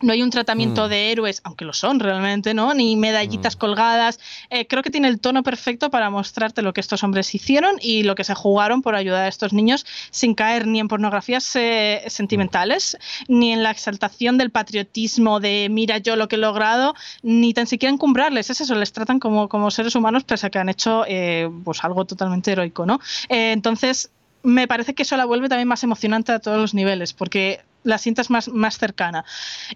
[0.00, 0.90] no hay un tratamiento Mm.
[0.90, 2.74] de héroes, aunque lo son realmente, ¿no?
[2.74, 4.20] Ni medallitas colgadas.
[4.50, 8.02] Eh, creo que tiene el tono perfecto para mostrarte lo que estos hombres hicieron y
[8.04, 12.02] lo que se jugaron por ayudar a estos niños sin caer ni en pornografías eh,
[12.06, 12.96] sentimentales,
[13.28, 17.66] ni en la exaltación del patriotismo de mira yo lo que he logrado, ni tan
[17.66, 18.50] siquiera encumbrarles.
[18.50, 21.82] Es eso, les tratan como, como seres humanos pese a que han hecho eh, pues
[21.84, 23.00] algo totalmente heroico, ¿no?
[23.28, 24.10] Eh, entonces,
[24.42, 27.98] me parece que eso la vuelve también más emocionante a todos los niveles, porque la
[27.98, 29.24] sientas más, más cercana.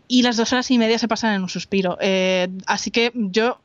[0.06, 1.96] Y las dos horas y media se pasan en un suspiro.
[2.00, 3.58] Eh, así que yo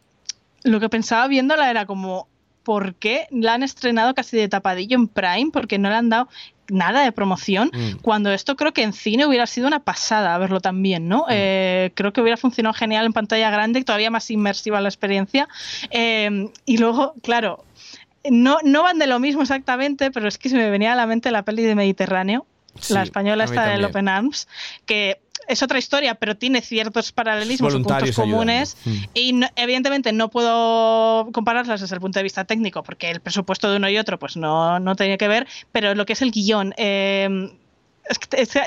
[0.63, 2.27] lo que pensaba viéndola era como,
[2.63, 5.49] ¿por qué la han estrenado casi de tapadillo en Prime?
[5.51, 6.29] Porque no le han dado
[6.69, 7.99] nada de promoción, Mm.
[8.01, 11.25] cuando esto creo que en cine hubiera sido una pasada verlo también, ¿no?
[11.29, 15.47] Eh, creo que hubiera funcionado genial en pantalla grande, todavía más inmersiva la experiencia.
[15.91, 17.63] Eh, y luego, claro,
[18.29, 21.05] no, no van de lo mismo exactamente, pero es que se me venía a la
[21.05, 22.45] mente la peli de Mediterráneo,
[22.82, 23.86] Sí, la española está también.
[23.86, 24.48] Open Arms,
[24.86, 28.76] que es otra historia, pero tiene ciertos paralelismos o puntos comunes.
[28.86, 28.96] Mm.
[29.13, 33.70] Y no- evidentemente no puedo compararlas desde el punto de vista técnico, porque el presupuesto
[33.72, 36.32] de uno y otro pues no, no tiene que ver, pero lo que es el
[36.32, 36.74] guion.
[36.78, 37.52] eh,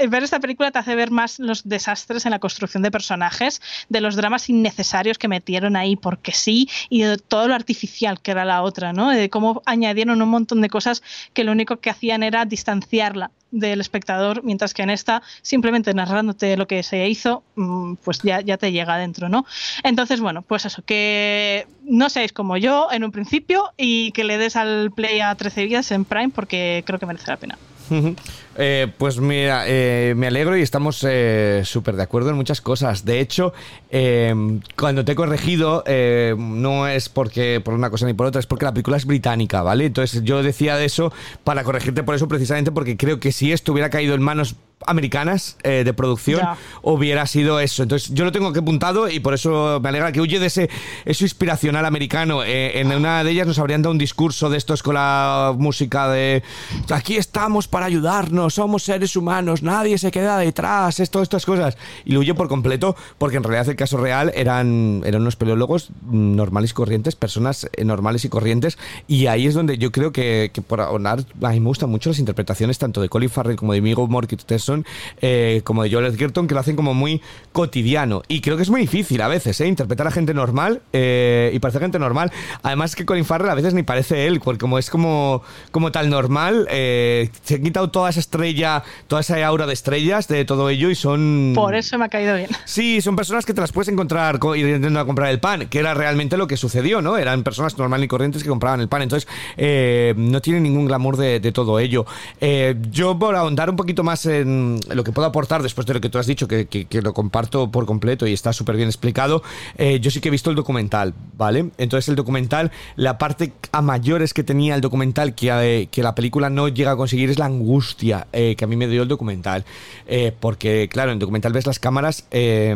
[0.09, 4.01] ver esta película te hace ver más los desastres en la construcción de personajes, de
[4.01, 8.45] los dramas innecesarios que metieron ahí porque sí, y de todo lo artificial que era
[8.45, 9.11] la otra, ¿no?
[9.11, 13.81] De cómo añadieron un montón de cosas que lo único que hacían era distanciarla del
[13.81, 18.57] espectador, mientras que en esta, simplemente narrándote lo que se hizo, mm, pues ya, ya
[18.57, 19.45] te llega adentro, ¿no?
[19.83, 24.39] Entonces, bueno, pues eso, que no seáis como yo en un principio y que le
[24.39, 27.59] des al play a 13 vidas en Prime porque creo que merece la pena.
[28.63, 33.07] Eh, pues mira, eh, me alegro y estamos eh, súper de acuerdo en muchas cosas.
[33.07, 33.55] De hecho,
[33.91, 34.35] eh,
[34.77, 38.47] cuando te he corregido, eh, no es porque por una cosa ni por otra, es
[38.47, 39.87] porque la película es británica, ¿vale?
[39.87, 41.11] Entonces yo decía de eso
[41.43, 45.59] para corregirte por eso precisamente, porque creo que si esto hubiera caído en manos americanas
[45.63, 46.57] eh, de producción Ya.
[46.81, 50.23] hubiera sido eso entonces yo lo tengo que apuntado y por eso me alegra que
[50.23, 50.71] huye de ese
[51.05, 54.83] eso inspiracional americano Eh, en una de ellas nos habrían dado un discurso de estos
[54.83, 56.43] con la música de
[56.91, 62.13] aquí estamos para ayudarnos somos seres humanos nadie se queda detrás esto estas cosas y
[62.13, 66.71] lo huye por completo porque en realidad el caso real eran eran unos peleólogos normales
[66.71, 70.63] y corrientes personas eh, normales y corrientes y ahí es donde yo creo que, que
[70.63, 73.81] por ahonar a mí me gustan mucho las interpretaciones tanto de Colin Farrell como de
[73.81, 74.85] Migo Mortensen
[75.21, 77.21] eh, como de Joel Edgerton que lo hacen como muy
[77.53, 79.67] cotidiano y creo que es muy difícil a veces ¿eh?
[79.67, 82.33] interpretar a gente normal eh, y parece gente normal
[82.63, 86.11] además que Colin Farrell a veces ni parece él porque como es como como tal
[86.11, 90.71] normal eh, se han quitado toda esa estrella toda esa aura de estrellas de todo
[90.71, 92.49] ello y son Por eso me ha caído bien.
[92.65, 95.79] Sí, son personas que te las puedes encontrar co- ir intentando comprar el pan, que
[95.79, 97.17] era realmente lo que sucedió, ¿no?
[97.19, 99.03] Eran personas normales y corrientes que compraban el pan.
[99.03, 102.07] Entonces, eh, no tiene ningún glamour de, de todo ello.
[102.41, 106.01] Eh, yo, por ahondar un poquito más en lo que puedo aportar después de lo
[106.01, 108.89] que tú has dicho, que, que- que lo comparto por completo y está súper bien
[108.89, 109.43] explicado,
[109.77, 111.71] eh, yo sí que he visto el documental, ¿vale?
[111.79, 116.15] Entonces, el documental, la parte a mayores que tenía el documental que, eh, que la
[116.15, 119.09] película no llega a conseguir es la angustia eh, que a mí me dio el
[119.09, 119.65] documental.
[120.07, 122.75] Eh, porque, claro, en el documental ves las cámaras eh,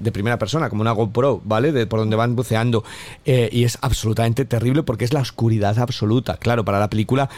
[0.00, 1.72] de primera persona, como una GoPro, ¿vale?
[1.72, 2.84] De por donde van buceando.
[3.24, 6.36] Eh, y es absolutamente terrible porque es la oscuridad absoluta.
[6.36, 7.28] Claro, para la película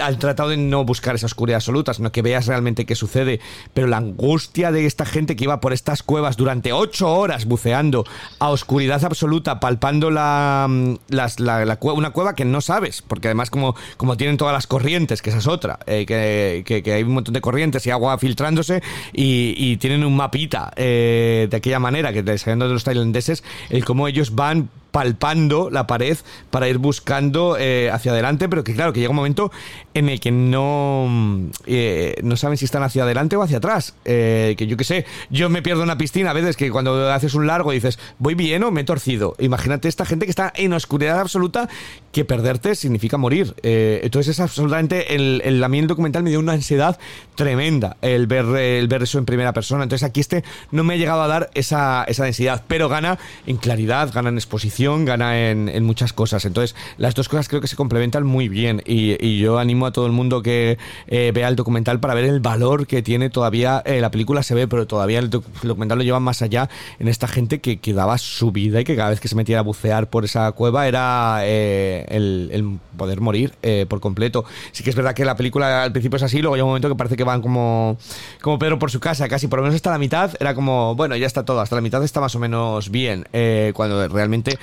[0.00, 3.40] han tratado de no buscar esa oscuridad absoluta, sino que veas realmente qué sucede.
[3.74, 8.04] Pero la angustia de esta gente que iba por estas cuevas durante ocho horas buceando
[8.38, 13.74] a oscuridad absoluta, palpando la, mm, las- una cueva que no sabes, porque además como,
[13.96, 17.34] como tienen todas las corrientes, que esa es otra, eh, que, que- hay un montón
[17.34, 18.82] de corrientes y agua filtrándose
[19.12, 24.08] y, tienen un mapita eh, de aquella manera, que sabiendo de los tailandeses, el cómo
[24.08, 26.16] ellos van palpando la pared
[26.50, 29.50] para ir buscando eh, hacia adelante, pero que claro, que llega un momento
[29.94, 33.94] en el que no, mm, eh, no saben si están hacia adelante o hacia atrás.
[34.04, 37.34] Eh, que yo qué sé, yo me pierdo una piscina a veces que cuando haces
[37.34, 39.34] un largo dices, ¿voy bien o me he torcido?
[39.38, 41.68] Imagínate esta gente que está en oscuridad absoluta,
[42.12, 43.54] que perderte significa morir.
[43.62, 46.98] Entonces es absolutamente, el, el- a mí el documental me dio una ansiedad
[47.34, 49.82] tremenda el ver, el ver eso en primera persona.
[49.82, 53.56] Entonces aquí este no me ha llegado a dar esa, esa densidad, pero gana en
[53.58, 56.44] claridad, gana en exposición, gana en, en muchas cosas.
[56.44, 60.06] Entonces las dos cosas creo que se complementan muy bien y, yo animo a todo
[60.06, 63.82] el mundo que eh, vea el documental para ver el valor que tiene todavía.
[63.84, 66.68] eh, la película se ve, pero todavía el, doc- el documental lo lleva más allá
[66.98, 69.58] en esta gente que, que daba su vida y que cada vez que se metía
[69.58, 73.52] a bucear por esa cueva era eh, el, poder morir
[73.88, 74.44] por completo.
[74.72, 76.88] Sí que es verdad que la película al principio es así, luego llega un momento
[76.88, 77.96] que parece que van como,
[78.40, 81.14] como Pedro por su casa, casi por lo menos hasta la mitad, era como, bueno,
[81.16, 83.26] ya está todo, hasta la mitad está más o menos bien,
[83.74, 84.58] cuando realmente...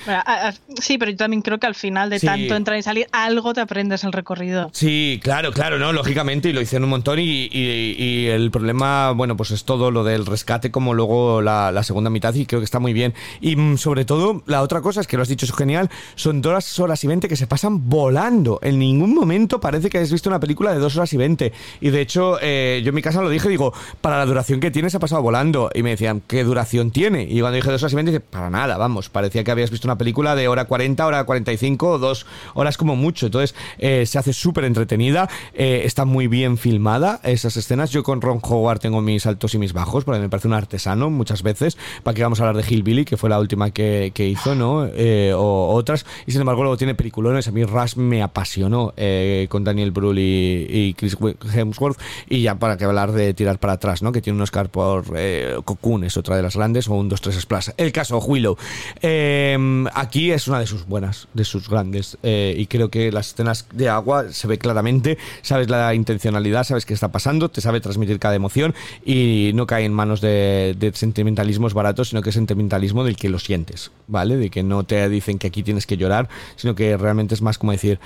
[0.80, 2.26] Sí, pero yo también creo que al final de Sí.
[2.26, 4.70] tanto entrar y salir, algo te aprendes el recorrido.
[4.72, 5.92] Sí, claro, claro, ¿no?
[5.92, 9.90] Lógicamente, y lo hicieron un montón y, y- y el problema, bueno, pues es todo
[9.90, 13.14] lo del rescate como luego la, la segunda mitad y creo que está muy bien.
[13.40, 16.42] Y mm, sobre todo, la otra cosa es que lo has dicho, es genial, son
[16.42, 18.58] dos horas y veinte que se pasan volando.
[18.62, 21.52] En ningún momento parece que hayas visto una película de dos horas y veinte.
[21.80, 24.70] Y de hecho, eh, yo en mi casa lo dije, digo, para la duración que
[24.70, 25.70] tiene se ha pasado volando.
[25.74, 27.22] Y me decían, ¿qué duración tiene?
[27.24, 29.86] Y cuando dije dos horas y veinte, dije, para nada, vamos, parecía que habías visto
[29.86, 33.26] una película de hora 40, hora 45 o dos horas como mucho.
[33.26, 37.90] Entonces, eh, se hace súper entretenida, eh, está muy bien filmada esas escenas.
[37.90, 41.10] Yo con Ron Howard tengo mis altos y mis bajos, porque me parece un artesano
[41.10, 41.76] muchas veces.
[42.02, 44.86] Para que vamos a hablar de Hillbilly, que fue la última que, que hizo, ¿no?
[44.86, 46.06] Eh, o otras.
[46.26, 47.48] Y sin embargo, luego tiene peliculones.
[47.48, 48.94] A mí Rush me apasionó
[49.48, 51.16] con Daniel Brühl y, Chris
[51.54, 51.98] Hemsworth.
[52.28, 54.12] Y ya para que hablar de tirar para atrás, ¿no?
[54.12, 55.04] Que tiene un Oscar por
[55.64, 57.68] Cocoon, es otra de las grandes, o un 2-3 Splash.
[57.76, 58.56] El caso, Willow.
[59.94, 62.18] Aquí es una de sus buenas, de sus grandes.
[62.22, 66.86] eh, y creo que las escenas de agua se ve claramente, sabes la intencionalidad, sabes
[66.86, 71.74] qué está pasando, te sabe transmitir cada emoción y no cae en manos de, sentimentalismos
[71.74, 74.36] baratos, sino que es sentimentalismo del que lo sientes, ¿vale?
[74.36, 77.58] De que no te dicen que aquí tienes que llorar, sino que realmente es más
[77.58, 77.98] como decir.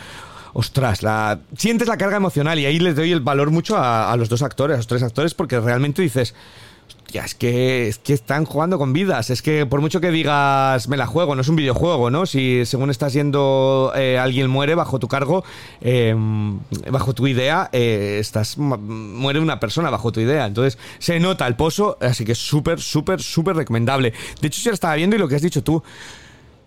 [0.53, 4.29] Ostras, la, sientes la carga emocional y ahí les doy el valor mucho a los
[4.29, 6.35] dos actores, a los tres actores, porque realmente dices,
[7.11, 9.31] ya, es que, es que están jugando con vidas.
[9.31, 12.27] Es que por mucho que digas, me la juego, no es un videojuego, ¿no?
[12.27, 15.45] Si según estás yendo, eh, alguien muere bajo tu cargo,
[15.81, 16.15] eh,
[16.91, 20.47] bajo tu idea, eh, estás muere una persona bajo tu idea.
[20.47, 24.13] Entonces se nota el pozo, así que es súper, súper, súper recomendable.
[24.41, 25.83] De hecho, yo la estaba viendo y lo que has dicho tú.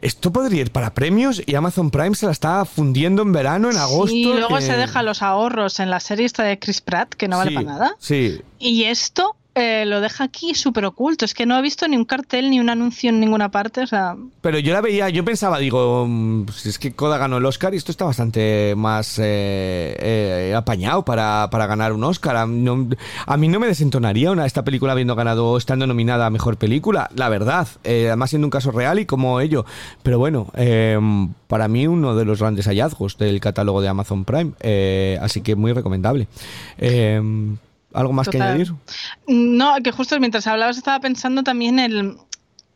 [0.01, 3.77] Esto podría ir para premios y Amazon Prime se la está fundiendo en verano, en
[3.77, 4.13] agosto.
[4.13, 7.29] Y luego que- se deja los ahorros en la serie esta de Chris Pratt, que
[7.29, 7.95] no vale Sí, para nada.
[7.99, 11.25] Sí, Y esto eh, lo deja aquí súper oculto.
[11.25, 13.81] Es que no he visto ni un cartel ni un anuncio en ninguna parte.
[13.81, 17.37] O sea, Pero yo la veía, yo pensaba, digo, mm, si es que Coda ganó
[17.37, 22.35] el Oscar y esto está bastante más eh, eh, apañado para, para ganar un Oscar.
[22.35, 27.09] A, mí no me desentonaría una, esta película habiendo ganado estando nominada a Mejor Película,
[27.15, 27.67] la verdad.
[27.83, 29.65] Eh, además siendo un caso real y como ello.
[30.01, 30.47] Pero bueno,
[31.47, 34.53] para mí uno de los grandes hallazgos del catálogo de Amazon Prime.
[35.21, 36.27] Así que muy recomendable.
[37.93, 38.73] ¿Algo más que añadir?
[39.27, 42.17] no, que justo mientras hablabas estaba pensando también en,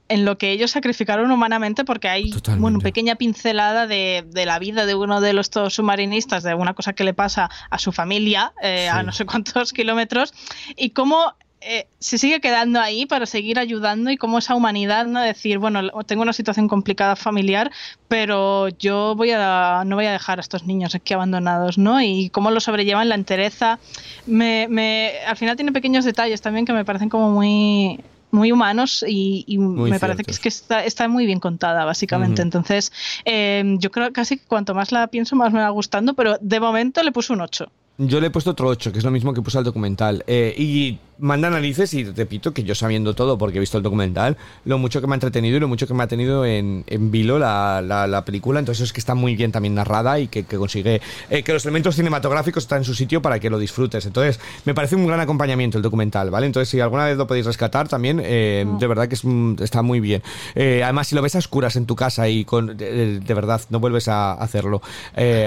[0.10, 2.62] en lo que ellos sacrificaron humanamente, porque hay Totalmente.
[2.62, 6.94] bueno, pequeña pincelada de, de la vida de uno de los submarinistas, de una cosa
[6.94, 10.34] que le pasa a su familia eh, a no sé cuántos kilómetros,
[10.76, 15.22] y cómo eh, se sigue quedando ahí para seguir ayudando y cómo esa humanidad, ¿no?
[15.22, 17.72] Decir, bueno, tengo una situación complicada familiar,
[18.08, 22.02] pero yo voy a no voy a dejar a estos niños aquí abandonados, ¿no?
[22.02, 23.80] Y cómo lo sobrellevan la entereza.
[24.26, 28.00] Me, me, al final tiene pequeños detalles también que me parecen como muy
[28.30, 30.44] muy humanos y, y Muy me parece que es ciertos.
[30.44, 32.48] que está, está muy bien contada básicamente Ujú.
[32.48, 32.92] entonces
[33.24, 36.36] eh, yo creo que casi que cuanto más la pienso más me va gustando pero
[36.42, 39.12] de momento le puse un 8 Yo le he puesto otro 8, que es lo
[39.12, 40.26] mismo que puse al documental.
[40.28, 44.38] Eh, y manda narices y repito que yo sabiendo todo, porque he visto el documental,
[44.66, 47.12] lo mucho que me ha entretenido y lo mucho que me ha tenido en, en
[47.12, 48.60] vilo la, la- la película.
[48.60, 51.66] Entonces es que está muy bien también narrada y que, que consigue eh, que los
[51.66, 54.06] elementos cinematográficos están en su sitio para que lo disfrutes.
[54.06, 56.46] Entonces me parece un gran acompañamiento el documental, ¿vale?
[56.46, 59.24] Entonces si alguna vez lo podéis rescatar también, eh, de verdad que es,
[59.62, 60.22] está muy bien.
[60.56, 63.62] Eh, además si lo ves a oscuras en tu casa y con de, de verdad
[63.70, 64.82] no vuelves a hacerlo.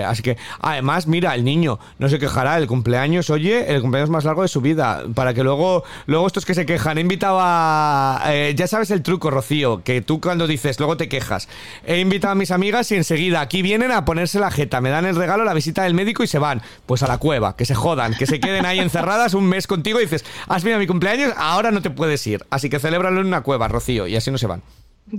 [0.07, 4.25] Así que además mira, el niño no se quejará el cumpleaños, oye, el cumpleaños más
[4.25, 5.60] largo de su vida, para que luego
[6.07, 10.03] luego estos que se quejan, he invitado a eh, ya sabes el truco, Rocío, que
[10.03, 11.49] tú cuando dices, luego te quejas.
[11.85, 15.07] He invitado a mis amigas y enseguida aquí vienen a ponerse la jeta, me dan
[15.07, 16.63] el regalo, la visita del médico y se van.
[16.87, 20.01] Pues a la cueva, que se jodan, que se queden ahí encerradas un mes contigo
[20.01, 22.45] y dices, has venido a mi cumpleaños, ahora no te puedes ir.
[22.51, 24.63] Así que celébralo en una cueva, Rocío, y así no se van.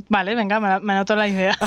[0.10, 1.58] Vale venga me, anoto la idea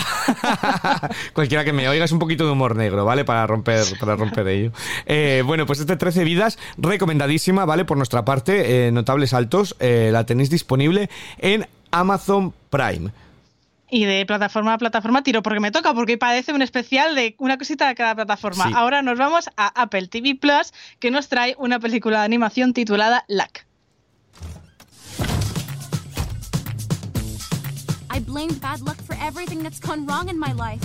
[1.32, 3.24] Cualquiera que me oiga es un poquito de humor negro, ¿vale?
[3.24, 4.72] Para romper, para romper ello.
[5.06, 7.84] Eh, bueno, pues este 13 vidas, recomendadísima, ¿vale?
[7.84, 13.10] Por nuestra parte, eh, notables altos, eh, la tenéis disponible en Amazon Prime.
[13.90, 17.58] Y de plataforma a plataforma tiro porque me toca, porque parece un especial de una
[17.58, 18.64] cosita de cada plataforma.
[18.64, 18.72] Sí.
[18.74, 23.24] Ahora nos vamos a Apple TV Plus, que nos trae una película de animación titulada
[23.28, 23.63] Lack.
[28.14, 30.80] I blamed bad luck for everything that's gone wrong in my life.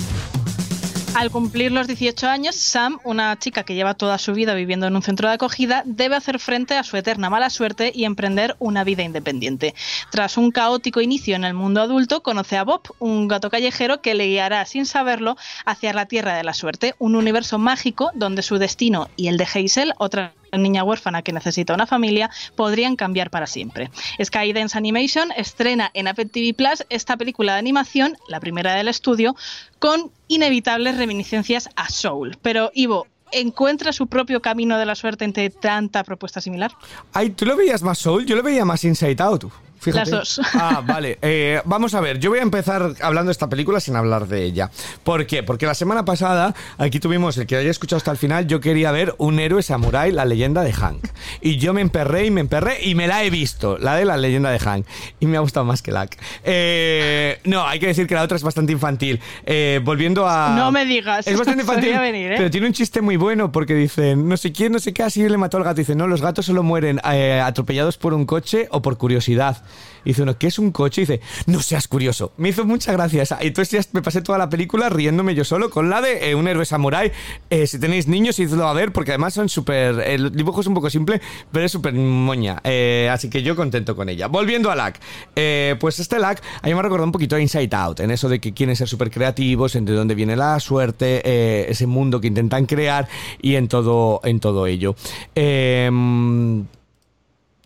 [1.15, 4.95] Al cumplir los 18 años, Sam, una chica que lleva toda su vida viviendo en
[4.95, 8.83] un centro de acogida, debe hacer frente a su eterna mala suerte y emprender una
[8.83, 9.75] vida independiente.
[10.11, 14.15] Tras un caótico inicio en el mundo adulto, conoce a Bob, un gato callejero que
[14.15, 18.57] le guiará sin saberlo hacia la Tierra de la Suerte, un universo mágico donde su
[18.57, 23.47] destino y el de Hazel, otra niña huérfana que necesita una familia, podrían cambiar para
[23.47, 23.91] siempre.
[24.23, 29.35] Skydance Animation estrena en Apple TV Plus esta película de animación, la primera del estudio,
[29.79, 32.37] con inevitables reminiscencias a Soul.
[32.41, 36.71] Pero Ivo, ¿encuentra su propio camino de la suerte entre tanta propuesta similar?
[37.13, 38.25] Ay, ¿tú lo veías más Soul?
[38.25, 39.68] Yo lo veía más Inside Out.
[39.79, 40.11] Fíjate.
[40.11, 40.41] Las dos.
[40.53, 41.17] Ah, vale.
[41.31, 44.43] Eh, vamos a ver, yo voy a empezar hablando de esta película sin hablar de
[44.43, 44.71] ella.
[45.03, 45.43] ¿Por qué?
[45.43, 48.91] Porque la semana pasada, aquí tuvimos, el que haya escuchado hasta el final, yo quería
[48.91, 51.05] ver un héroe samurái, la leyenda de Hank.
[51.41, 54.17] Y yo me emperré y me emperré y me la he visto, la de la
[54.17, 54.85] leyenda de Hank.
[55.19, 56.07] Y me ha gustado más que la.
[56.43, 59.19] Eh, no, hay que decir que la otra es bastante infantil.
[59.45, 60.55] Eh, volviendo a.
[60.55, 61.27] No me digas.
[61.27, 61.97] Es bastante infantil.
[61.99, 62.35] Venir, ¿eh?
[62.37, 65.27] Pero tiene un chiste muy bueno porque dicen, no sé quién, no sé qué, así
[65.27, 65.79] le mató al gato.
[65.79, 69.57] Dice, no, los gatos solo mueren atropellados por un coche o por curiosidad.
[70.05, 71.01] Y dice uno, ¿qué es un coche?
[71.01, 72.31] Y dice, no seas curioso.
[72.37, 73.43] Me hizo mucha gracia esa.
[73.43, 76.47] Y entonces me pasé toda la película riéndome yo solo con la de eh, un
[76.47, 77.11] héroe samurái.
[77.49, 79.99] Eh, si tenéis niños, idlo a ver porque además son súper...
[79.99, 82.61] El dibujo es un poco simple, pero es súper moña.
[82.63, 84.27] Eh, así que yo contento con ella.
[84.27, 84.99] Volviendo a LAC.
[85.79, 88.29] Pues este LAC a mí me ha recordado un poquito a Inside Out, en eso
[88.29, 92.65] de que quieren ser súper creativos, entre dónde viene la suerte, ese mundo que intentan
[92.65, 93.07] crear
[93.41, 94.95] y en todo, en todo ello.
[95.35, 95.89] Eh,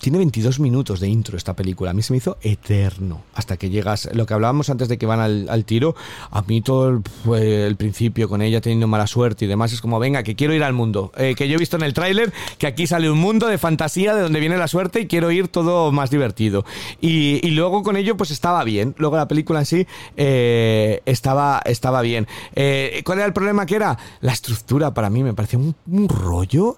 [0.04, 1.92] tiene 22 minutos de intro esta película.
[1.92, 3.24] A mí se me hizo eterno.
[3.36, 4.10] Hasta que llegas.
[4.12, 5.96] Lo que hablábamos antes de que van al, tiro.
[6.30, 9.72] A mí todo el, fue el principio con ella teniendo mala suerte y demás.
[9.72, 11.14] Es como, venga, que quiero ir al mundo.
[11.16, 14.14] Eh, que yo he visto en el tráiler que aquí sale un mundo de fantasía
[14.14, 16.66] de donde viene la suerte y quiero ir todo más divertido.
[17.00, 18.96] Y, luego con ello, pues estaba bien.
[18.98, 19.88] Luego la película en sí
[20.18, 22.28] eh, estaba, estaba bien.
[22.56, 23.98] Eh, ¿Cuál era el problema que era?
[24.20, 26.78] La estructura para mí me parecía un, un rollo.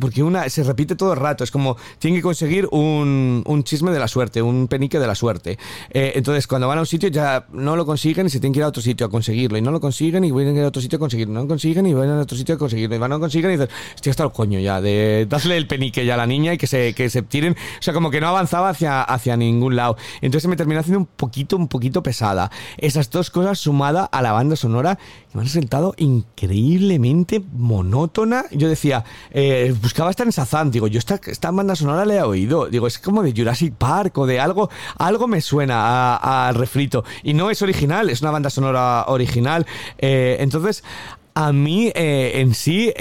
[0.00, 1.44] porque una se repite todo el rato.
[1.44, 5.14] Es como tienen que conseguir un, un chisme de la suerte, un penique de la
[5.14, 5.58] suerte.
[5.90, 8.60] Eh, entonces, cuando van a un sitio ya no lo consiguen y se tienen que
[8.60, 9.58] ir a otro sitio a conseguirlo.
[9.58, 11.34] Y no lo consiguen y vienen a otro sitio a conseguirlo.
[11.34, 12.96] No lo consiguen y van a otro sitio a conseguirlo.
[12.96, 15.66] Y van a lo consiguen y dices, estoy hasta el coño ya, de darle el
[15.66, 17.52] penique ya a la niña y que se, que se tiren.
[17.52, 19.98] O sea, como que no avanzaba hacia, hacia ningún lado.
[20.22, 22.50] Entonces me terminó haciendo un poquito, un poquito pesada.
[22.78, 24.98] Esas dos cosas sumadas a la banda sonora
[25.32, 28.44] me han resultado increíblemente monótona.
[28.50, 32.22] Yo decía, eh, buscaba estar en Sazán, digo, yo esta, esta banda sonora la he
[32.22, 32.66] oído.
[32.66, 37.04] Digo, es como de Jurassic Park o de algo, algo me suena al refrito.
[37.22, 39.66] Y no es original, es una banda sonora original.
[39.98, 40.82] Eh, entonces,
[41.34, 42.92] a mí eh, en sí...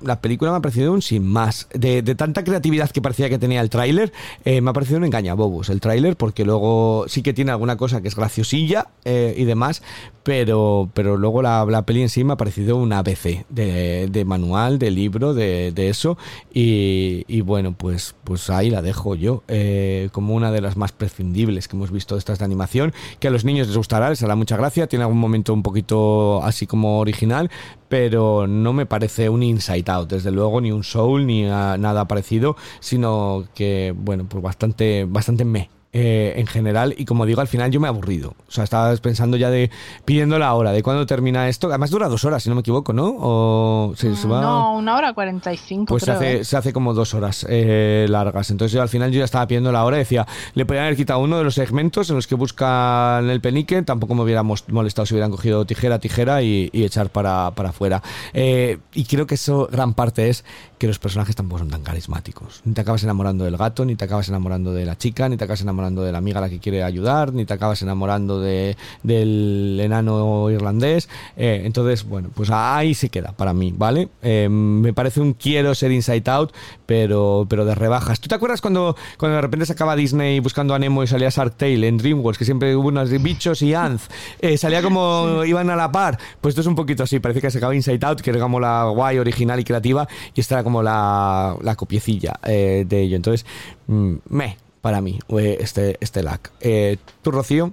[0.00, 1.68] la película me ha parecido un sin más.
[1.74, 4.12] De, de tanta creatividad que parecía que tenía el tráiler,
[4.44, 8.00] eh, me ha parecido un engañabobos el tráiler, porque luego sí que tiene alguna cosa
[8.00, 9.82] que es graciosilla eh, y demás,
[10.22, 14.24] pero, pero luego la, la peli en sí me ha parecido un ABC de, de
[14.24, 16.18] manual, de libro, de, de eso.
[16.52, 20.92] Y, y bueno, pues, pues ahí la dejo yo, eh, como una de las más
[20.92, 24.22] prescindibles que hemos visto de estas de animación, que a los niños les gustará, les
[24.22, 27.50] hará mucha gracia, tiene algún momento un poquito así como original,
[27.88, 32.56] pero no me parece un Inside Out, desde luego, ni un Soul, ni nada parecido,
[32.80, 35.75] sino que, bueno, pues bastante, bastante me.
[35.98, 38.34] Eh, en general, y como digo, al final yo me he aburrido.
[38.48, 39.70] O sea, estaba pensando ya de
[40.04, 41.68] pidiendo la hora, de cuándo termina esto.
[41.68, 43.14] Además dura dos horas, si no me equivoco, ¿no?
[43.18, 44.42] O se, se va.
[44.42, 45.86] No, una hora cuarenta y cinco.
[45.86, 46.44] Pues se hace, ¿eh?
[46.44, 48.50] se hace como dos horas eh, largas.
[48.50, 50.96] Entonces yo al final yo ya estaba pidiendo la hora y decía, le podrían haber
[50.96, 55.06] quitado uno de los segmentos en los que buscan el penique, tampoco me hubiéramos molestado
[55.06, 58.02] si hubieran cogido tijera, tijera y, y echar para, para afuera.
[58.34, 60.44] Y creo que eso gran parte es
[60.78, 62.60] que los personajes tampoco son tan carismáticos.
[62.64, 65.44] Ni te acabas enamorando del gato, ni te acabas enamorando de la chica, ni te
[65.44, 68.76] acabas enamorando de la amiga a la que quiere ayudar, ni te acabas enamorando de,
[69.02, 71.08] del enano irlandés.
[71.36, 74.08] Eh, entonces, bueno, pues ahí se queda para mí, ¿vale?
[74.22, 76.52] Eh, me parece un quiero ser Inside Out,
[76.84, 78.20] pero, pero de rebajas.
[78.20, 81.30] ¿Tú te acuerdas cuando, cuando de repente se acaba Disney buscando a Nemo y salía
[81.30, 84.08] Shark Tale en DreamWorks, que siempre hubo unos bichos y Anz?
[84.40, 86.18] Eh, salía como iban a la par.
[86.40, 88.60] Pues esto es un poquito así, parece que se acaba Inside Out, que era como
[88.60, 93.14] la guay, original y creativa, y era como la, la copiecilla eh, de ello.
[93.14, 93.46] Entonces,
[93.86, 96.40] mm, me, para mí, eh, este, este lag.
[96.58, 97.72] Eh, ¿Tú, Rocío?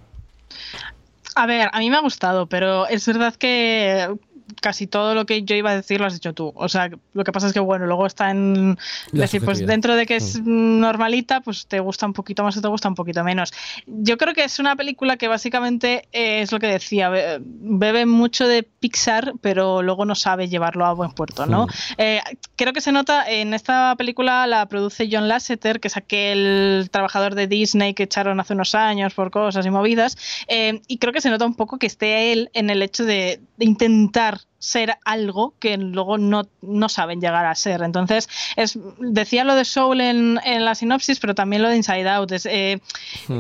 [1.34, 4.16] A ver, a mí me ha gustado, pero es verdad que
[4.62, 6.52] casi todo lo que yo iba a decir lo has dicho tú.
[6.56, 8.78] O sea, lo que pasa es que, bueno, luego está en...
[9.12, 12.62] La decir, pues dentro de que es normalita, pues te gusta un poquito más o
[12.62, 13.54] te gusta un poquito menos.
[13.86, 18.06] Yo creo que es una película que básicamente eh, es lo que decía, be- bebe
[18.06, 21.68] mucho de Pixar, pero luego no sabe llevarlo a buen puerto, ¿no?
[21.68, 21.70] Mm.
[21.98, 22.22] Eh,
[22.56, 27.36] creo que se nota en esta película la produce John Lasseter, que es aquel trabajador
[27.36, 30.18] de Disney que echaron hace unos años por cosas y movidas,
[30.48, 33.42] eh, y creo que se nota un poco que esté él en el hecho de,
[33.58, 37.82] de intentar ser algo que luego no, no saben llegar a ser.
[37.82, 42.08] Entonces, es, decía lo de Soul en, en la sinopsis, pero también lo de Inside
[42.08, 42.32] Out.
[42.32, 42.80] Es, eh,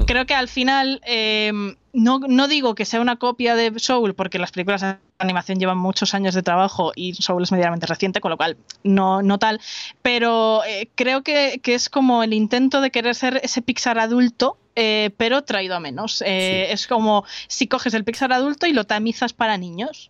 [0.05, 1.53] Creo que al final, eh,
[1.93, 5.77] no, no digo que sea una copia de Soul, porque las películas de animación llevan
[5.77, 9.61] muchos años de trabajo y Soul es medianamente reciente, con lo cual no, no tal,
[10.01, 14.57] pero eh, creo que, que es como el intento de querer ser ese Pixar adulto.
[14.75, 16.23] eh, pero traído a menos.
[16.25, 20.09] Eh, Es como si coges el Pixar adulto y lo tamizas para niños.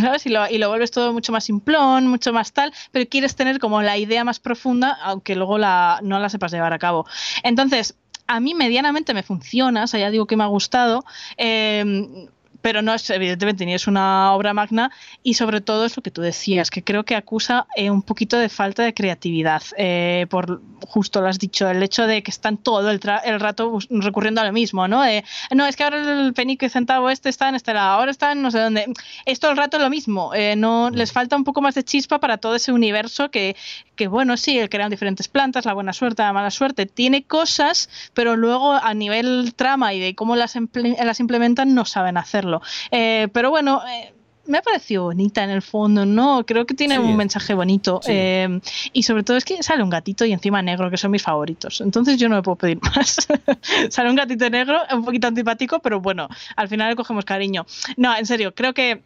[0.00, 0.26] ¿Sabes?
[0.26, 3.58] Y lo, y lo vuelves todo mucho más simplón, mucho más tal, pero quieres tener
[3.58, 7.06] como la idea más profunda, aunque luego la, no la sepas llevar a cabo.
[7.42, 11.04] Entonces, a mí medianamente me funciona, o sea, ya digo que me ha gustado.
[11.36, 12.28] eh,
[12.62, 14.90] pero no es, evidentemente, ni es una obra magna,
[15.22, 18.38] y sobre todo es lo que tú decías, que creo que acusa eh, un poquito
[18.38, 22.56] de falta de creatividad, eh, por justo lo has dicho, el hecho de que están
[22.56, 25.02] todo el, tra- el rato recurriendo a lo mismo, ¿no?
[25.02, 28.32] De, no, es que ahora el penique centavo este está en este lado, ahora está
[28.32, 28.86] en no sé dónde.
[29.26, 32.18] Es todo el rato lo mismo, eh, no les falta un poco más de chispa
[32.18, 33.56] para todo ese universo que,
[33.94, 38.34] que bueno, sí, crean diferentes plantas, la buena suerte, la mala suerte, tiene cosas, pero
[38.36, 42.49] luego a nivel trama y de cómo las, las implementan no saben hacerlo.
[42.90, 44.12] Eh, pero bueno, eh,
[44.46, 46.44] me ha parecido bonita en el fondo, ¿no?
[46.44, 47.00] Creo que tiene Sí.
[47.00, 48.00] un mensaje bonito.
[48.02, 48.10] Sí.
[48.12, 48.60] eh,
[48.92, 51.80] y sobre todo es que sale un gatito y encima negro, que son mis favoritos.
[51.80, 53.28] Entonces yo no me puedo pedir más.
[53.90, 57.64] sale un gatito negro, un poquito antipático, pero bueno, al final le cogemos cariño.
[57.96, 59.02] No, en serio, creo que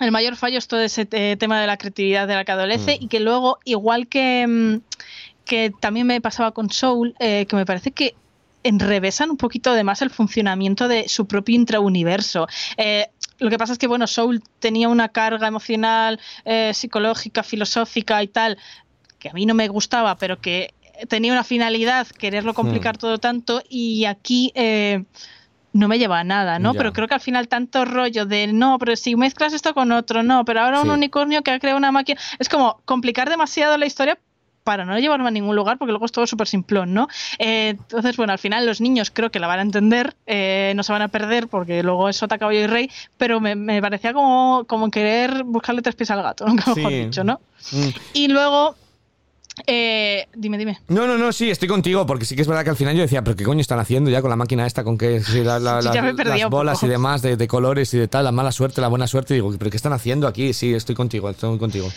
[0.00, 2.98] el mayor fallo es todo ese eh, tema de la creatividad de la que adolece
[3.00, 4.80] y que luego, igual que, mm,
[5.44, 8.16] que también me pasaba con Soul, eh, que me parece que
[8.64, 12.48] enrevesan un poquito además el funcionamiento de su propio intrauniverso.
[12.76, 13.06] Eh,
[13.38, 18.28] lo que pasa es que, bueno, Soul tenía una carga emocional, eh, psicológica, filosófica y
[18.28, 18.58] tal,
[19.18, 20.74] que a mí no me gustaba, pero que
[21.08, 25.04] tenía una finalidad, quererlo complicar todo tanto, y aquí eh,
[25.72, 26.72] no me lleva a nada, ¿no?
[26.72, 26.78] Ya.
[26.78, 30.22] Pero creo que al final tanto rollo de no, pero si mezclas esto con otro,
[30.22, 30.84] no, pero ahora Sí.
[30.84, 32.20] un unicornio que ha creado una máquina.
[32.38, 34.18] Es como complicar demasiado la historia
[34.64, 37.06] para no llevarme a ningún lugar, porque luego es todo súper simplón, ¿no?
[37.38, 40.82] Eh, entonces, bueno, al final los niños creo que la van a entender, eh, no
[40.82, 44.12] se van a perder, porque luego es Sota, Caballo y Rey, pero me, me parecía
[44.14, 47.04] como, como querer buscarle tres pies al gato, nunca mejor Sí.
[47.04, 47.40] dicho, ¿no?
[47.72, 47.88] Mm.
[48.14, 48.74] Y luego,
[49.66, 50.78] eh, dime, dime.
[50.88, 53.02] No, no, no, sí, estoy contigo, porque sí que es verdad que al final yo
[53.02, 54.82] decía, pero ¿qué coño están haciendo ya con la máquina esta?
[54.82, 54.98] ¿Con?
[54.98, 55.88] Sí, la- la- Sí,
[56.24, 58.88] las un bolas y demás de, de colores y de tal, la mala suerte, la
[58.88, 59.34] buena suerte.
[59.34, 60.52] Y digo, ¿pero qué están haciendo aquí?
[60.52, 61.88] Sí, estoy contigo, estoy contigo.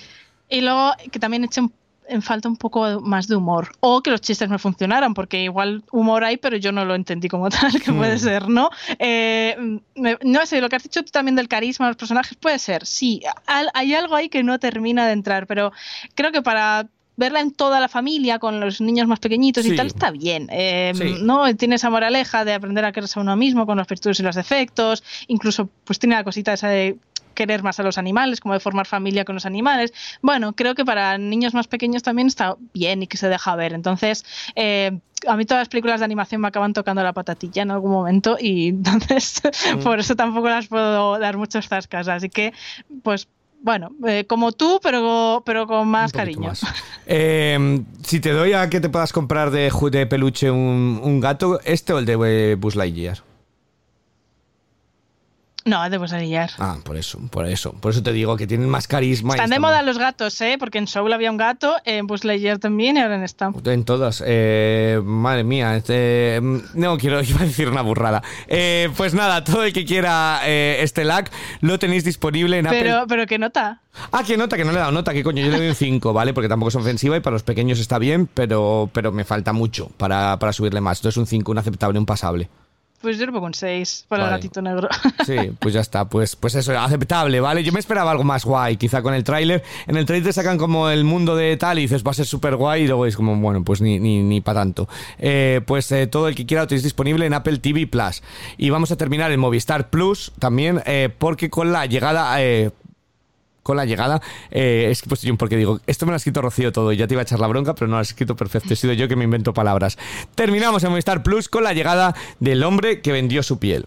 [0.49, 1.72] Y luego que también echen
[2.10, 3.70] en falta un poco más de humor.
[3.80, 7.28] O que los chistes me funcionaran, porque igual humor hay, pero yo no lo entendí
[7.28, 8.70] como tal, que puede ser, ¿no?
[8.99, 9.55] Eh,
[9.95, 12.60] me- no sé, lo que has dicho tú también del carisma de los personajes puede
[12.60, 13.22] ser, sí.
[13.45, 15.72] Al- hay algo ahí que no termina de entrar, pero
[16.16, 16.88] creo que para
[17.20, 19.74] verla en toda la familia, con los niños más pequeñitos Sí.
[19.74, 20.47] y tal, está bien.
[20.51, 21.16] Eh, Sí.
[21.24, 21.51] ¿no?
[21.55, 24.36] Tiene esa moraleja de aprender a quererse a uno mismo con los virtudes y los
[24.36, 25.03] defectos.
[25.26, 26.95] Incluso, pues tiene la cosita esa de
[27.38, 29.94] querer más a los animales, como de formar familia con los animales.
[30.24, 33.74] Bueno, creo que para niños más pequeños también está bien y que se deja ver.
[33.74, 34.26] Entonces,
[34.56, 37.92] eh, a mí todas las películas de animación me acaban tocando la patatilla en algún
[37.92, 39.42] momento y entonces
[39.84, 42.08] por eso tampoco las puedo dar muchos zascas.
[42.08, 42.54] Así que,
[43.04, 43.28] pues,
[43.62, 46.50] bueno, eh, como tú, pero, pero con más cariño.
[46.50, 46.62] más.
[47.06, 51.60] Eh, si te doy a que te puedas comprar de, de peluche un, un gato,
[51.64, 52.18] ¿este o el de
[52.52, 53.27] eh, Buzz Lightyear?
[55.68, 56.39] No, debo salir.
[56.59, 57.74] Ah, por eso, por eso.
[57.74, 59.34] Por eso te digo que tienen más carisma.
[59.34, 60.55] y Están de moda los gatos, ¿eh?
[60.57, 63.51] Porque en Soul había un gato, en Buzz Lightyear también y ahora en esta.
[63.65, 64.24] En todas.
[64.26, 65.76] Eh, madre mía.
[65.76, 68.24] este, mm, no quiero iba a decir una burrada.
[68.47, 72.82] Eh, pues nada, todo el que quiera eh, este lag lo tenéis disponible en Apple.
[72.82, 73.82] Pero, pero ¿qué nota?
[74.11, 75.76] Ah, que nota, que no le he dado nota, que coño, yo le doy un
[75.76, 76.34] 5, ¿vale?
[76.34, 79.89] Porque tampoco es ofensiva y para los pequeños está bien, pero, pero me falta mucho
[79.97, 80.99] para, para subirle más.
[80.99, 82.49] Entonces un 5, un aceptable, un pasable.
[83.02, 84.36] Pues yo le pongo un 6 para Vale.
[84.36, 84.89] el gatito negro.
[85.26, 87.64] Sí, pues ya está, pues, pues eso, aceptable, ¿vale?
[87.64, 89.62] Yo me esperaba algo más guay, quizá con el tráiler.
[89.86, 92.26] En el tráiler te sacan como el mundo de tal y dices, va a ser
[92.26, 94.88] súper guay y luego es como, bueno, pues ni, ni, ni para tanto.
[95.20, 98.24] Eh, pues eh, todo el que quiera lo tenéis disponible en Apple TV Plus.
[98.58, 102.38] Y vamos a terminar en Movistar Plus también, eh, porque con la llegada...
[103.68, 106.41] con la llegada, eh, es que pues yo porque digo, esto me lo ha escrito
[106.41, 108.38] Rocío todo y ya te iba a echar la bronca, pero no lo has escrito
[108.38, 109.97] perfecto, he sido yo que me invento palabras.
[110.36, 113.86] Terminamos en Movistar Plus con la llegada del hombre que vendió su piel.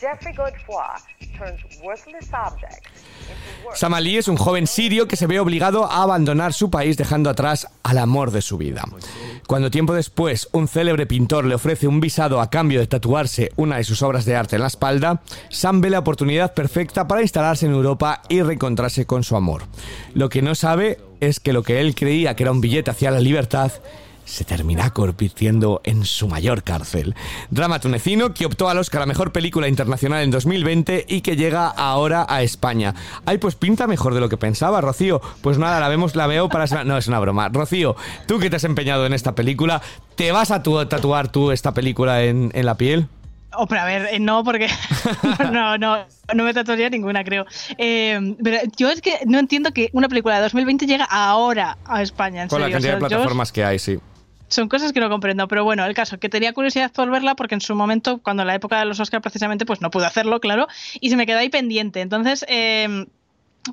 [0.00, 0.98] Jeffrey Godefroy
[1.38, 2.88] turns worthless objects
[3.28, 3.76] into work.
[3.76, 7.30] Sam Ali es un joven sirio que se ve obligado a abandonar su país dejando
[7.30, 8.84] atrás al amor de su vida.
[9.46, 13.76] Cuando tiempo después un célebre pintor le ofrece un visado a cambio de tatuarse una
[13.76, 17.66] de sus obras de arte en la espalda, Sam ve la oportunidad perfecta para instalarse
[17.66, 19.64] en Europa y reencontrarse con su amor.
[20.14, 23.10] Lo que no sabe es que lo que él creía que era un billete hacia
[23.10, 23.72] la libertad
[24.24, 27.14] se termina convirtiendo en su mayor cárcel.
[27.50, 31.66] Drama tunecino que optó al Oscar a Mejor Película Internacional en 2020 y que llega
[31.68, 32.94] ahora a España.
[33.26, 35.20] Ay, pues pinta mejor de lo que pensaba, Rocío.
[35.42, 36.66] Pues nada, la vemos, la veo para...
[36.84, 37.48] No, es una broma.
[37.48, 37.96] Rocío,
[38.26, 39.82] tú que te has empeñado en esta película,
[40.16, 43.08] ¿te vas a tu- tatuar tú esta película en, en la piel?
[43.54, 44.66] Oh, pero a ver, eh, no, porque
[45.52, 45.98] no, no,
[46.34, 47.44] no me tatuaría ninguna, creo.
[47.76, 52.00] Eh, pero yo es que no entiendo que una película de 2020 llega ahora a
[52.00, 53.98] España, en Con la cantidad O sea, de yo- plataformas que hay, sí.
[54.52, 57.54] Son cosas que no comprendo, pero bueno, el caso, que tenía curiosidad por verla porque
[57.54, 60.68] en su momento, cuando la época de los Oscars precisamente, pues no pude hacerlo, claro,
[61.00, 62.00] y se me quedó ahí pendiente.
[62.00, 63.06] Entonces, eh,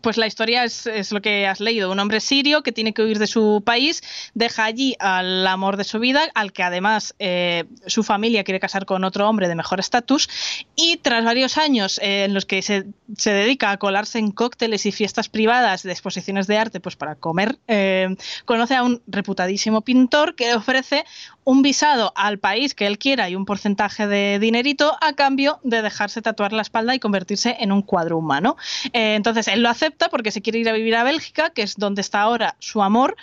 [0.02, 1.92] pues la historia es, lo que has leído.
[1.92, 4.02] Un hombre sirio que tiene que huir de su país,
[4.34, 8.86] deja allí al amor de su vida, al que además eh, su familia quiere casar
[8.86, 10.30] con otro hombre de mejor estatus,
[10.76, 12.86] y tras varios años eh, en los que se,
[13.18, 17.16] se dedica a colarse en cócteles y fiestas privadas de exposiciones de arte, pues para
[17.16, 18.16] comer, eh,
[18.46, 21.06] conoce a un reputadísimo pintor que ofrece
[21.50, 25.82] un visado al país que él quiera y un porcentaje de dinerito a cambio de
[25.82, 28.56] dejarse tatuar la espalda y convertirse en un cuadro humano.
[28.94, 31.76] Eh, entonces él lo acepta porque se quiere ir a vivir a Bélgica, que es
[31.76, 33.16] donde está ahora su amor,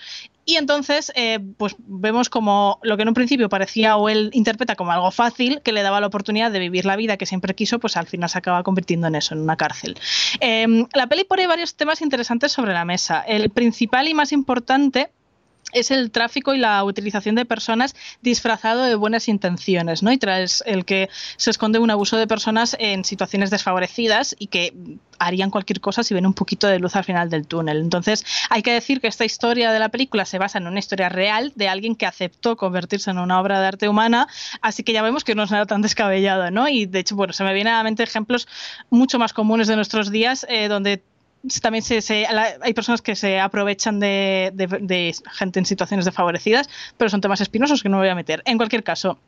[0.49, 4.77] Y entonces, eh, pues vemos como lo que en un principio parecía o él interpreta
[4.77, 7.81] como algo fácil, que le daba la oportunidad de vivir la vida que siempre quiso,
[7.81, 9.99] pues al final se acaba convirtiendo en eso, en una cárcel.
[10.39, 13.24] Em, la peli pone varios temas interesantes sobre la mesa.
[13.27, 15.11] El principal y más importante
[15.77, 20.11] es el tráfico y la utilización de personas disfrazado de buenas intenciones, ¿no?
[20.11, 24.72] Y tras el que se esconde un abuso de personas en situaciones desfavorecidas y que
[25.18, 27.79] harían cualquier cosa si ven un poquito de luz al final del túnel.
[27.79, 31.09] Entonces, hay que decir que esta historia de la película se basa en una historia
[31.09, 34.29] real de alguien que aceptó convertirse en una obra de arte humana,
[34.62, 36.68] así que ya vemos que no es nada tan descabellado, ¿no?
[36.68, 38.49] Y de hecho, bueno, se me vienen a la mente ejemplos
[38.91, 41.03] mucho más comunes de nuestros días eh, donde
[41.62, 47.40] también se, hay personas que se aprovechan de, gente en situaciones desfavorecidas, pero son temas
[47.40, 48.42] espinosos que no me voy a meter.
[48.44, 49.18] En cualquier caso,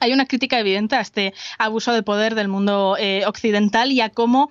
[0.00, 4.10] hay una crítica evidente a este abuso de poder del mundo eh, occidental y a
[4.10, 4.50] cómo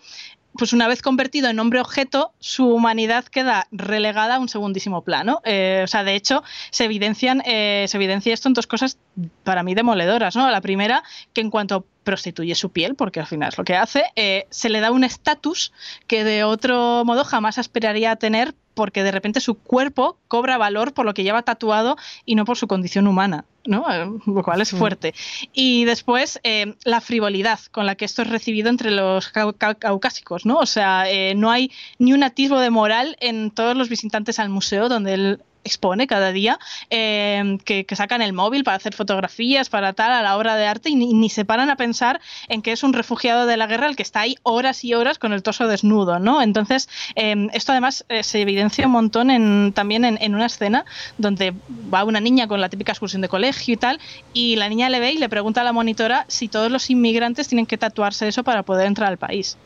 [0.58, 5.42] pues una vez convertido en hombre objeto, su humanidad queda relegada a un segundísimo plano.
[5.46, 8.98] Eh, o sea, de hecho, se evidencian, eh, se evidencia esto en dos cosas
[9.44, 10.50] para mí demoledoras, ¿no?
[10.50, 14.04] La primera, que en cuanto prostituye su piel, porque al final es lo que hace,
[14.16, 15.72] eh, se le da un estatus
[16.08, 20.94] que de otro modo jamás esperaría a tener porque de repente su cuerpo cobra valor
[20.94, 23.86] por lo que lleva tatuado y no por su condición humana, ¿no?
[23.92, 25.14] Eh, lo cual es fuerte.
[25.54, 30.58] Y después, eh, la frivolidad con la que esto es recibido entre los caucásicos, ¿no?
[30.58, 31.06] O sea,
[31.36, 35.40] no hay ni un atisbo de moral en todos los visitantes al museo donde él
[35.64, 36.60] expone cada día,
[36.90, 40.90] em, que, sacan el móvil para hacer fotografías, para tal, a la obra de arte,
[40.90, 43.96] y ni, se paran a pensar en que es un refugiado de la guerra el
[43.96, 46.42] que está ahí horas y horas con el torso desnudo, ¿no?
[46.42, 50.86] Entonces, em, esto además eh, se evidencia un montón en, también en, una escena
[51.18, 51.54] donde
[51.94, 54.00] va una niña con la típica excursión de colegio y tal,
[54.34, 57.48] y la niña le ve y le pregunta a la monitora si todos los inmigrantes
[57.48, 59.58] tienen que tatuarse eso para poder entrar al país.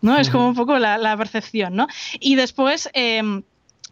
[0.00, 0.18] ¿No?
[0.18, 1.86] Es como un poco la, la percepción, ¿no?
[2.20, 2.90] Y después...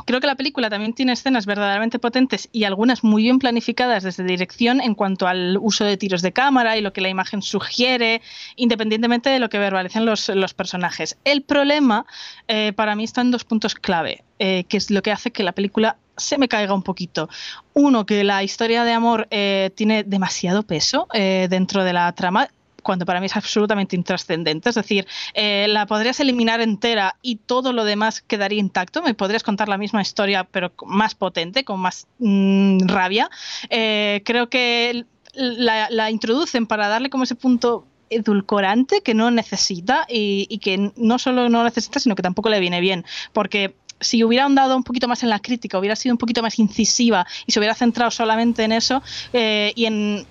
[0.07, 4.03] Eh, Creo que la película también tiene escenas verdaderamente potentes y algunas muy bien planificadas
[4.03, 7.41] desde dirección en cuanto al uso de tiros de cámara y lo que la imagen
[7.41, 8.21] sugiere,
[8.57, 11.17] independientemente de lo que verbalicen los, personajes.
[11.25, 12.05] El problema
[12.47, 15.43] eh, para mí está en dos puntos clave, eh, que es lo que hace que
[15.43, 17.31] la película se me caiga un poquito.
[17.73, 22.51] Uno, que la historia de amor eh, tiene demasiado peso dentro de la trama
[22.83, 24.69] cuando para mí es absolutamente intrascendente.
[24.69, 29.03] Es decir, eh, la podrías eliminar entera y todo lo demás quedaría intacto.
[29.03, 33.31] Me podrías contar la misma historia, pero más potente, con más mm, rabia.
[33.71, 40.59] Eh, creo que la, introducen para darle como ese punto edulcorante que no necesita y,
[40.59, 43.05] que no solo no necesita, sino que tampoco le viene bien.
[43.33, 46.59] Porque si hubiera andado un poquito más en la crítica, hubiera sido un poquito más
[46.59, 50.27] incisiva y se hubiera centrado solamente en eso eh, y en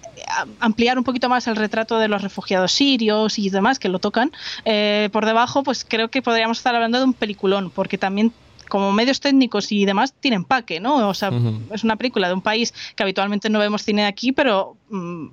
[0.59, 4.31] ampliar un poquito más el retrato de los refugiados sirios y demás que lo tocan
[4.65, 8.31] eh, por debajo, pues creo que podríamos estar hablando de un peliculón, porque también
[8.69, 11.09] como medios técnicos y demás tienen paque, ¿no?
[11.09, 11.29] O sea,
[11.73, 15.27] es una película de un país que habitualmente no vemos cine aquí, pero mm,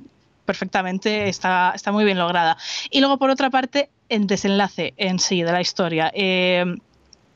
[0.44, 2.56] perfectamente está, está muy bien lograda.
[2.90, 6.10] Y luego, por otra parte, el desenlace en sí de la historia.
[6.14, 6.64] Eh,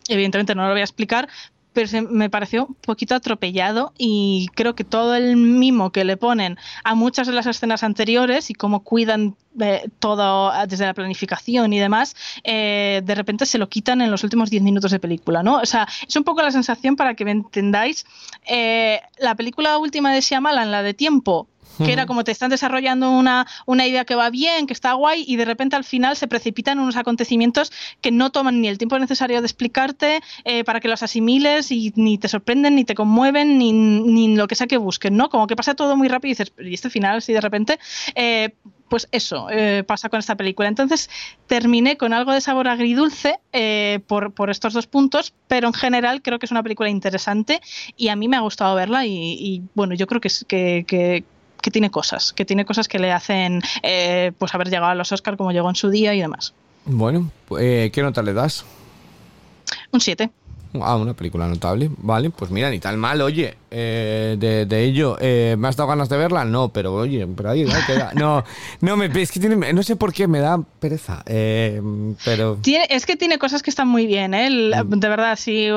[0.09, 1.29] Evidentemente no lo voy a explicar,
[1.73, 6.59] pero me pareció un poquito atropellado y creo que todo el mimo que le ponen
[6.85, 11.79] a muchas de las escenas anteriores y cómo cuidan eh, todo desde la planificación y
[11.79, 15.57] demás, eh, de repente se lo quitan en los últimos 10 minutos de película, ¿no?
[15.59, 18.05] O sea, es un poco la sensación para que me entendáis.
[18.47, 21.49] Eh, la película última de Shyamalan, la de Tiempo,
[21.79, 25.25] que era como te están desarrollando una, una idea que va bien, que está guay,
[25.27, 28.99] y de repente al final se precipitan unos acontecimientos que no toman ni el tiempo
[28.99, 33.59] necesario de explicarte eh, para que los asimiles y ni te sorprenden, ni te conmueven,
[33.59, 35.29] ni, ni, lo que sea que busquen, ¿no?
[35.29, 37.79] Como que pasa todo muy rápido y dices, ¿y este final así de repente?
[38.15, 38.55] Eh,
[38.89, 40.69] pues eso eh, pasa con esta película.
[40.69, 41.09] Entonces
[41.47, 43.41] terminé con algo de sabor agridulce
[44.07, 47.63] por, por, estos dos puntos, pero en general creo que es una película interesante
[47.97, 51.25] y a mí me ha gustado verla y, bueno, yo creo que, es, que, que
[51.71, 55.37] tiene cosas, que tiene cosas que le hacen eh, pues haber llegado a los Oscars
[55.37, 56.55] como llegó en su día y demás.
[56.85, 58.65] Bueno, eh, ¿qué nota le das?
[59.93, 60.31] Un 7.
[60.81, 61.91] Ah, una película notable.
[61.99, 65.19] Vale, pues mira, ni tan mal, oye, eh, de, ello.
[65.21, 66.47] ¿Me has dado ganas de verla?
[66.47, 67.67] No, pero oye, pero ahí
[68.15, 68.43] No,
[68.81, 71.23] no, me, es que tiene, no sé por qué me da pereza.
[71.27, 72.59] pero.
[72.65, 74.49] es que tiene cosas que están muy bien, ¿eh?
[74.51, 74.99] Mm.
[74.99, 75.69] De verdad, si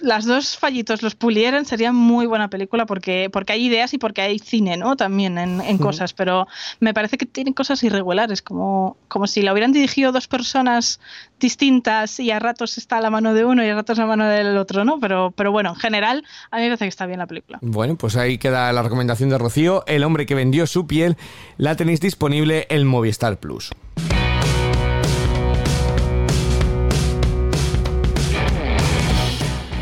[0.00, 4.22] las dos fallitos los pulieran, sería muy buena película porque, porque hay ideas y porque
[4.22, 4.96] hay cine, ¿no?
[4.96, 6.46] También en, cosas, pero
[6.80, 11.00] me parece que tienen cosas irregulares, como, como si la hubieran dirigido dos personas
[11.40, 14.56] distintas y a ratos está la mano de uno y a ratos la mano del
[14.56, 14.98] otro, ¿no?
[15.00, 17.58] Pero, pero bueno, en general, a mí me parece que está bien la película.
[17.62, 21.16] Bueno, pues ahí queda la recomendación de Rocío, El hombre que vendió su piel,
[21.56, 23.70] la tenéis disponible en Movistar Plus.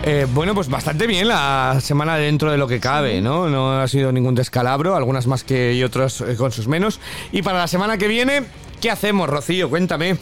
[0.09, 3.49] Eh, bueno, pues bastante bien la semana dentro de lo que cabe, ¿no?
[3.49, 7.01] No ha sido ningún descalabro, algunas más que y otras eh, con sus menos.
[7.33, 8.45] Y para la semana que viene,
[8.81, 9.69] ¿qué hacemos, Rocío?
[9.69, 10.17] Cuéntame.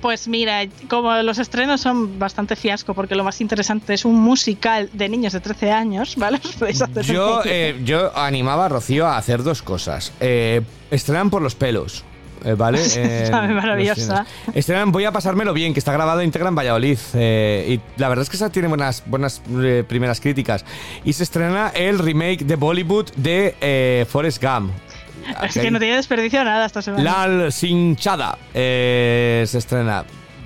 [0.00, 4.88] Pues mira, como los estrenos son bastante fiasco, porque lo más interesante es un musical
[4.94, 6.40] de niños de 13 años, ¿vale?
[6.44, 10.10] Os podéis hacer Yo, eh, yo animaba a Rocío a hacer dos cosas.
[10.20, 12.02] Eh, estrenan por los pelos.
[12.44, 12.78] Eh, ¿Vale?
[12.96, 14.26] Eh, maravillosa.
[14.46, 16.98] los- Estrenan Voy a pasármelo bien, que está grabado íntegra en Valladolid.
[17.14, 20.64] eh, y la verdad es que esa tiene buenas, buenas eh, primeras críticas.
[21.04, 24.72] Y se estrena el remake de Bollywood de eh, Forrest Gump.
[25.42, 27.02] Es que no tiene desperdicio nada esta semana.
[27.02, 30.04] Lal Sinchada se estrena.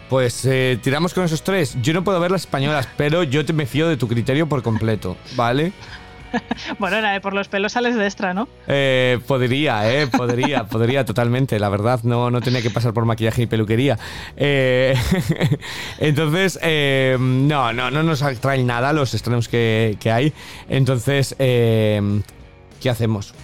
[0.08, 1.74] Pues eh, tiramos con esos tres.
[1.80, 4.62] Yo no puedo ver las españolas, pero yo te me fío de tu criterio por
[4.62, 5.72] completo, ¿vale?
[6.78, 8.48] Bueno, la de por los pelos sales de extra, ¿no?
[8.66, 13.42] Eh, podría, eh, podría, podría totalmente, la verdad, no, no tenía que pasar por maquillaje
[13.42, 13.98] y peluquería.
[14.36, 14.94] Eh,
[15.98, 20.32] entonces, eh, no, no, no nos atraen nada los estrenos que, que hay.
[20.68, 22.22] Entonces, eh,
[22.80, 23.34] ¿qué hacemos?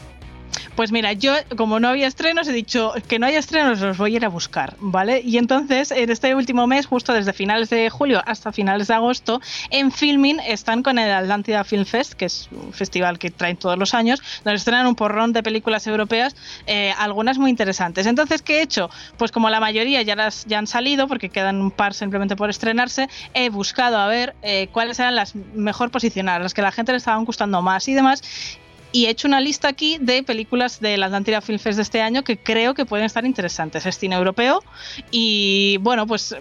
[0.78, 4.14] Pues mira, yo como no había estrenos he dicho que no haya estrenos los voy
[4.14, 5.20] a ir a buscar, ¿vale?
[5.24, 9.40] Y entonces en este último mes, justo desde finales de julio hasta finales de agosto,
[9.70, 13.76] en Filming están con el Atlántida Film Fest, que es un festival que traen todos
[13.76, 16.36] los años, donde estrenan un porrón de películas europeas,
[16.68, 18.06] eh, algunas muy interesantes.
[18.06, 18.88] Entonces, ¿qué he hecho?
[19.16, 22.50] Pues como la mayoría ya, las, ya han salido, porque quedan un par simplemente por
[22.50, 26.92] estrenarse, he buscado a ver eh, cuáles eran las mejor posicionadas, las que la gente
[26.92, 28.22] le estaban gustando más y demás
[28.92, 32.00] y he hecho una lista aquí de películas de la Atlántida Film Fest de este
[32.00, 33.84] año que creo que pueden estar interesantes.
[33.86, 34.62] Es cine europeo
[35.10, 36.34] y bueno, pues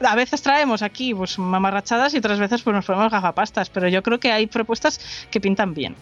[0.00, 4.02] a veces traemos aquí pues mamarrachadas y otras veces pues nos ponemos gafapastas, pero yo
[4.02, 5.94] creo que hay propuestas que pintan bien.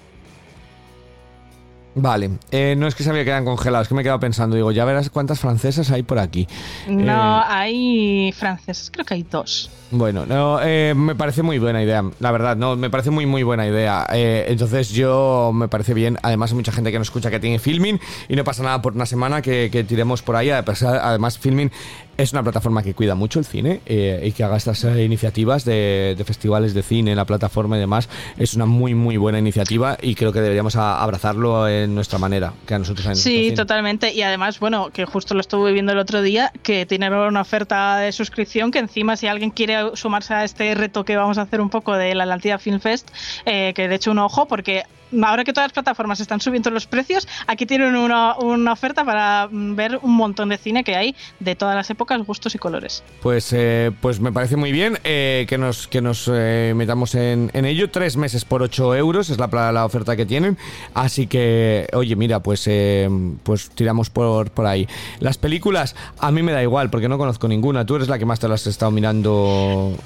[1.96, 4.56] Vale, eh, no es que se había quedado congelado, es que me he quedado pensando,
[4.56, 6.48] digo, ya verás cuántas francesas hay por aquí.
[6.88, 9.70] No, Eh, hay franceses, creo que hay dos.
[9.90, 13.42] Bueno, no, eh, me parece muy buena idea, la verdad, no, me parece muy muy
[13.44, 14.06] buena idea.
[14.12, 17.58] Eh, entonces yo me parece bien, además hay mucha gente que nos escucha que tiene
[17.60, 20.50] Filming y no pasa nada por una semana que, que tiremos por ahí.
[20.50, 21.70] Además Filming
[22.16, 25.64] es una plataforma que cuida mucho el cine eh, y que haga estas eh, iniciativas
[25.64, 28.08] de, de festivales de cine en la plataforma y demás.
[28.36, 32.52] Es una muy muy buena iniciativa y creo que deberíamos a- abrazarlo en nuestra manera,
[32.66, 33.56] que a nosotros en Sí, cine.
[33.56, 34.12] totalmente.
[34.12, 37.98] Y además, bueno, que justo lo estuve viendo el otro día, que tiene una oferta
[37.98, 41.60] de suscripción que encima si alguien quiere sumarse a este reto que vamos a hacer
[41.60, 43.10] un poco de la Atlantida Film Fest,
[43.44, 44.84] eh, que de hecho un ojo, porque
[45.22, 48.34] ahora que todas las plataformas están subiendo los precios, aquí tienen una,
[48.72, 52.54] oferta para mm, ver un montón de cine que hay de todas las épocas, gustos
[52.54, 53.02] y colores.
[53.22, 57.50] Pues, eh, pues me parece muy bien eh, que nos, que nos eh, metamos en,
[57.52, 57.90] en ello.
[57.90, 60.58] Tres meses por 8 euros es la, la oferta que tienen.
[60.94, 63.08] Así que, oye, mira, pues, eh,
[63.42, 64.88] pues tiramos por, por ahí.
[65.20, 67.84] Las películas, a mí me da igual porque no conozco ninguna.
[67.86, 69.96] Tú eres la que más te las has estado mirando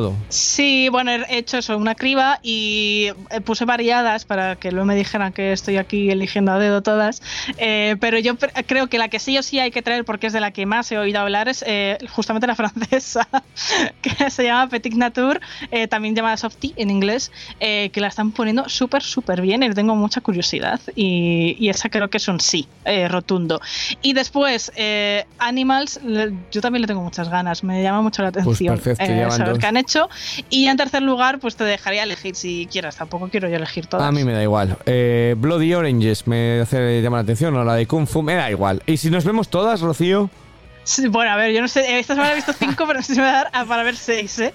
[0.00, 0.14] todo.
[0.28, 4.94] Sí, bueno, he hecho eso, una criba y eh, puse variadas para que luego me
[4.94, 7.22] dijeran que estoy aquí eligiendo a dedo todas.
[7.58, 8.36] Eh, pero yo
[8.66, 10.66] creo que la que sí o sí hay que traer, porque es de la que
[10.66, 13.28] más he oído hablar, es eh, justamente la francesa,
[14.00, 15.40] que se llama Petit Nature,
[15.70, 17.30] eh, también llamada Softie en inglés,
[17.60, 20.80] eh, que la están poniendo súper, súper bien y tengo mucha curiosidad.
[20.94, 22.68] Y, y esa creo que es un sí,
[23.08, 23.60] rotundo.
[24.02, 24.72] Y después,
[25.38, 26.00] Animals,
[26.50, 29.04] yo también le tengo muchas ganas, me llama mucho la atención perfecto,
[30.50, 32.96] Y en tercer lugar, pues te dejaría elegir si quieras.
[32.96, 34.06] Tampoco quiero yo elegir todas.
[34.06, 34.76] A mí me da igual.
[34.86, 38.50] Eh, Bloody Oranges me hace llamar la atención, o la de Kung Fu, me da
[38.50, 38.82] igual.
[38.86, 40.30] Y si nos vemos todas, Rocío.
[40.84, 41.98] Sí, Bueno, a ver, yo no sé.
[41.98, 43.82] Esta semana he visto cinco, pero no sé si me va a dar a- para
[43.84, 44.52] ver seis, ¿eh?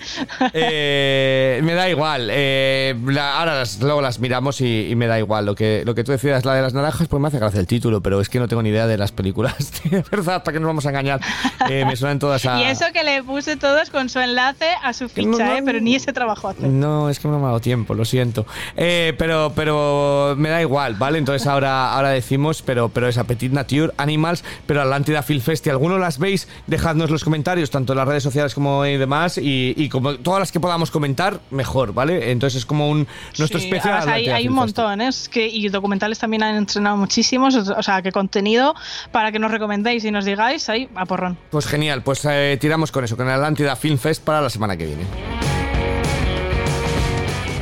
[0.54, 2.28] Eh, me da igual.
[2.32, 5.46] eh, la- ahora las- luego las miramos y, y me da igual.
[5.46, 7.68] Lo que, lo que tú decidas, la de las naranjas, pues me hace gracia el
[7.68, 9.56] título, pero es que no tengo ni idea de las películas.
[9.90, 11.22] De verdad, ¿para qué nos vamos a engañar?
[11.70, 12.60] Eh, me suenan todas a.
[12.62, 15.62] Y eso que le puse todas con su enlace a su ficha, no, no, ¿eh?
[15.64, 16.68] Pero ni ese trabajo hace.
[16.68, 18.46] No, es que no me ha dado tiempo, lo siento.
[18.76, 21.18] Eh, pero, pero me da igual, ¿vale?
[21.20, 25.64] Entonces ahora, ahora decimos, pero, pero es Petit Nature, Animals, pero Atlántida Film Fest.
[25.66, 29.38] Si alguno las veis, dejadnos los comentarios, tanto en las redes sociales como y demás,
[29.38, 32.32] y, y como todas las que podamos comentar, mejor, ¿ale?
[32.32, 33.08] Entonces es como un
[33.38, 34.08] nuestro Sí, especial.
[34.10, 35.08] hay, hay un montón, ¿eh?
[35.08, 38.76] Es que, y documentales también han entrenado muchísimos, o sea, que contenido
[39.12, 41.38] para que nos recomendéis y nos digáis, ahí, a porrón.
[41.50, 44.76] Pues genial, pues eh, tiramos con eso, con el Atlántida Film Fest para la semana
[44.78, 45.47] que viene.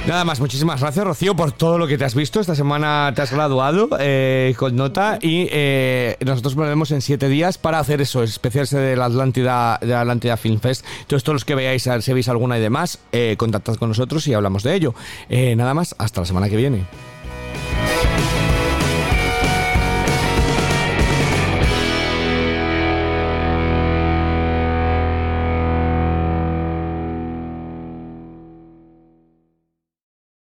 [0.07, 2.39] Nada más, muchísimas gracias Rocío por todo lo que te has visto.
[2.39, 7.57] Esta semana te has graduado eh, con nota y eh, nosotros volvemos en siete días
[7.57, 10.85] para hacer eso, especial de la Atlántida, de la Atlántida Film Fest.
[11.01, 14.35] Entonces todos los que veáis, si veis alguna y demás, eh, contactad con nosotros y
[14.35, 14.93] hablamos de ello.
[15.27, 16.85] Eh, nada más, hasta la semana que viene.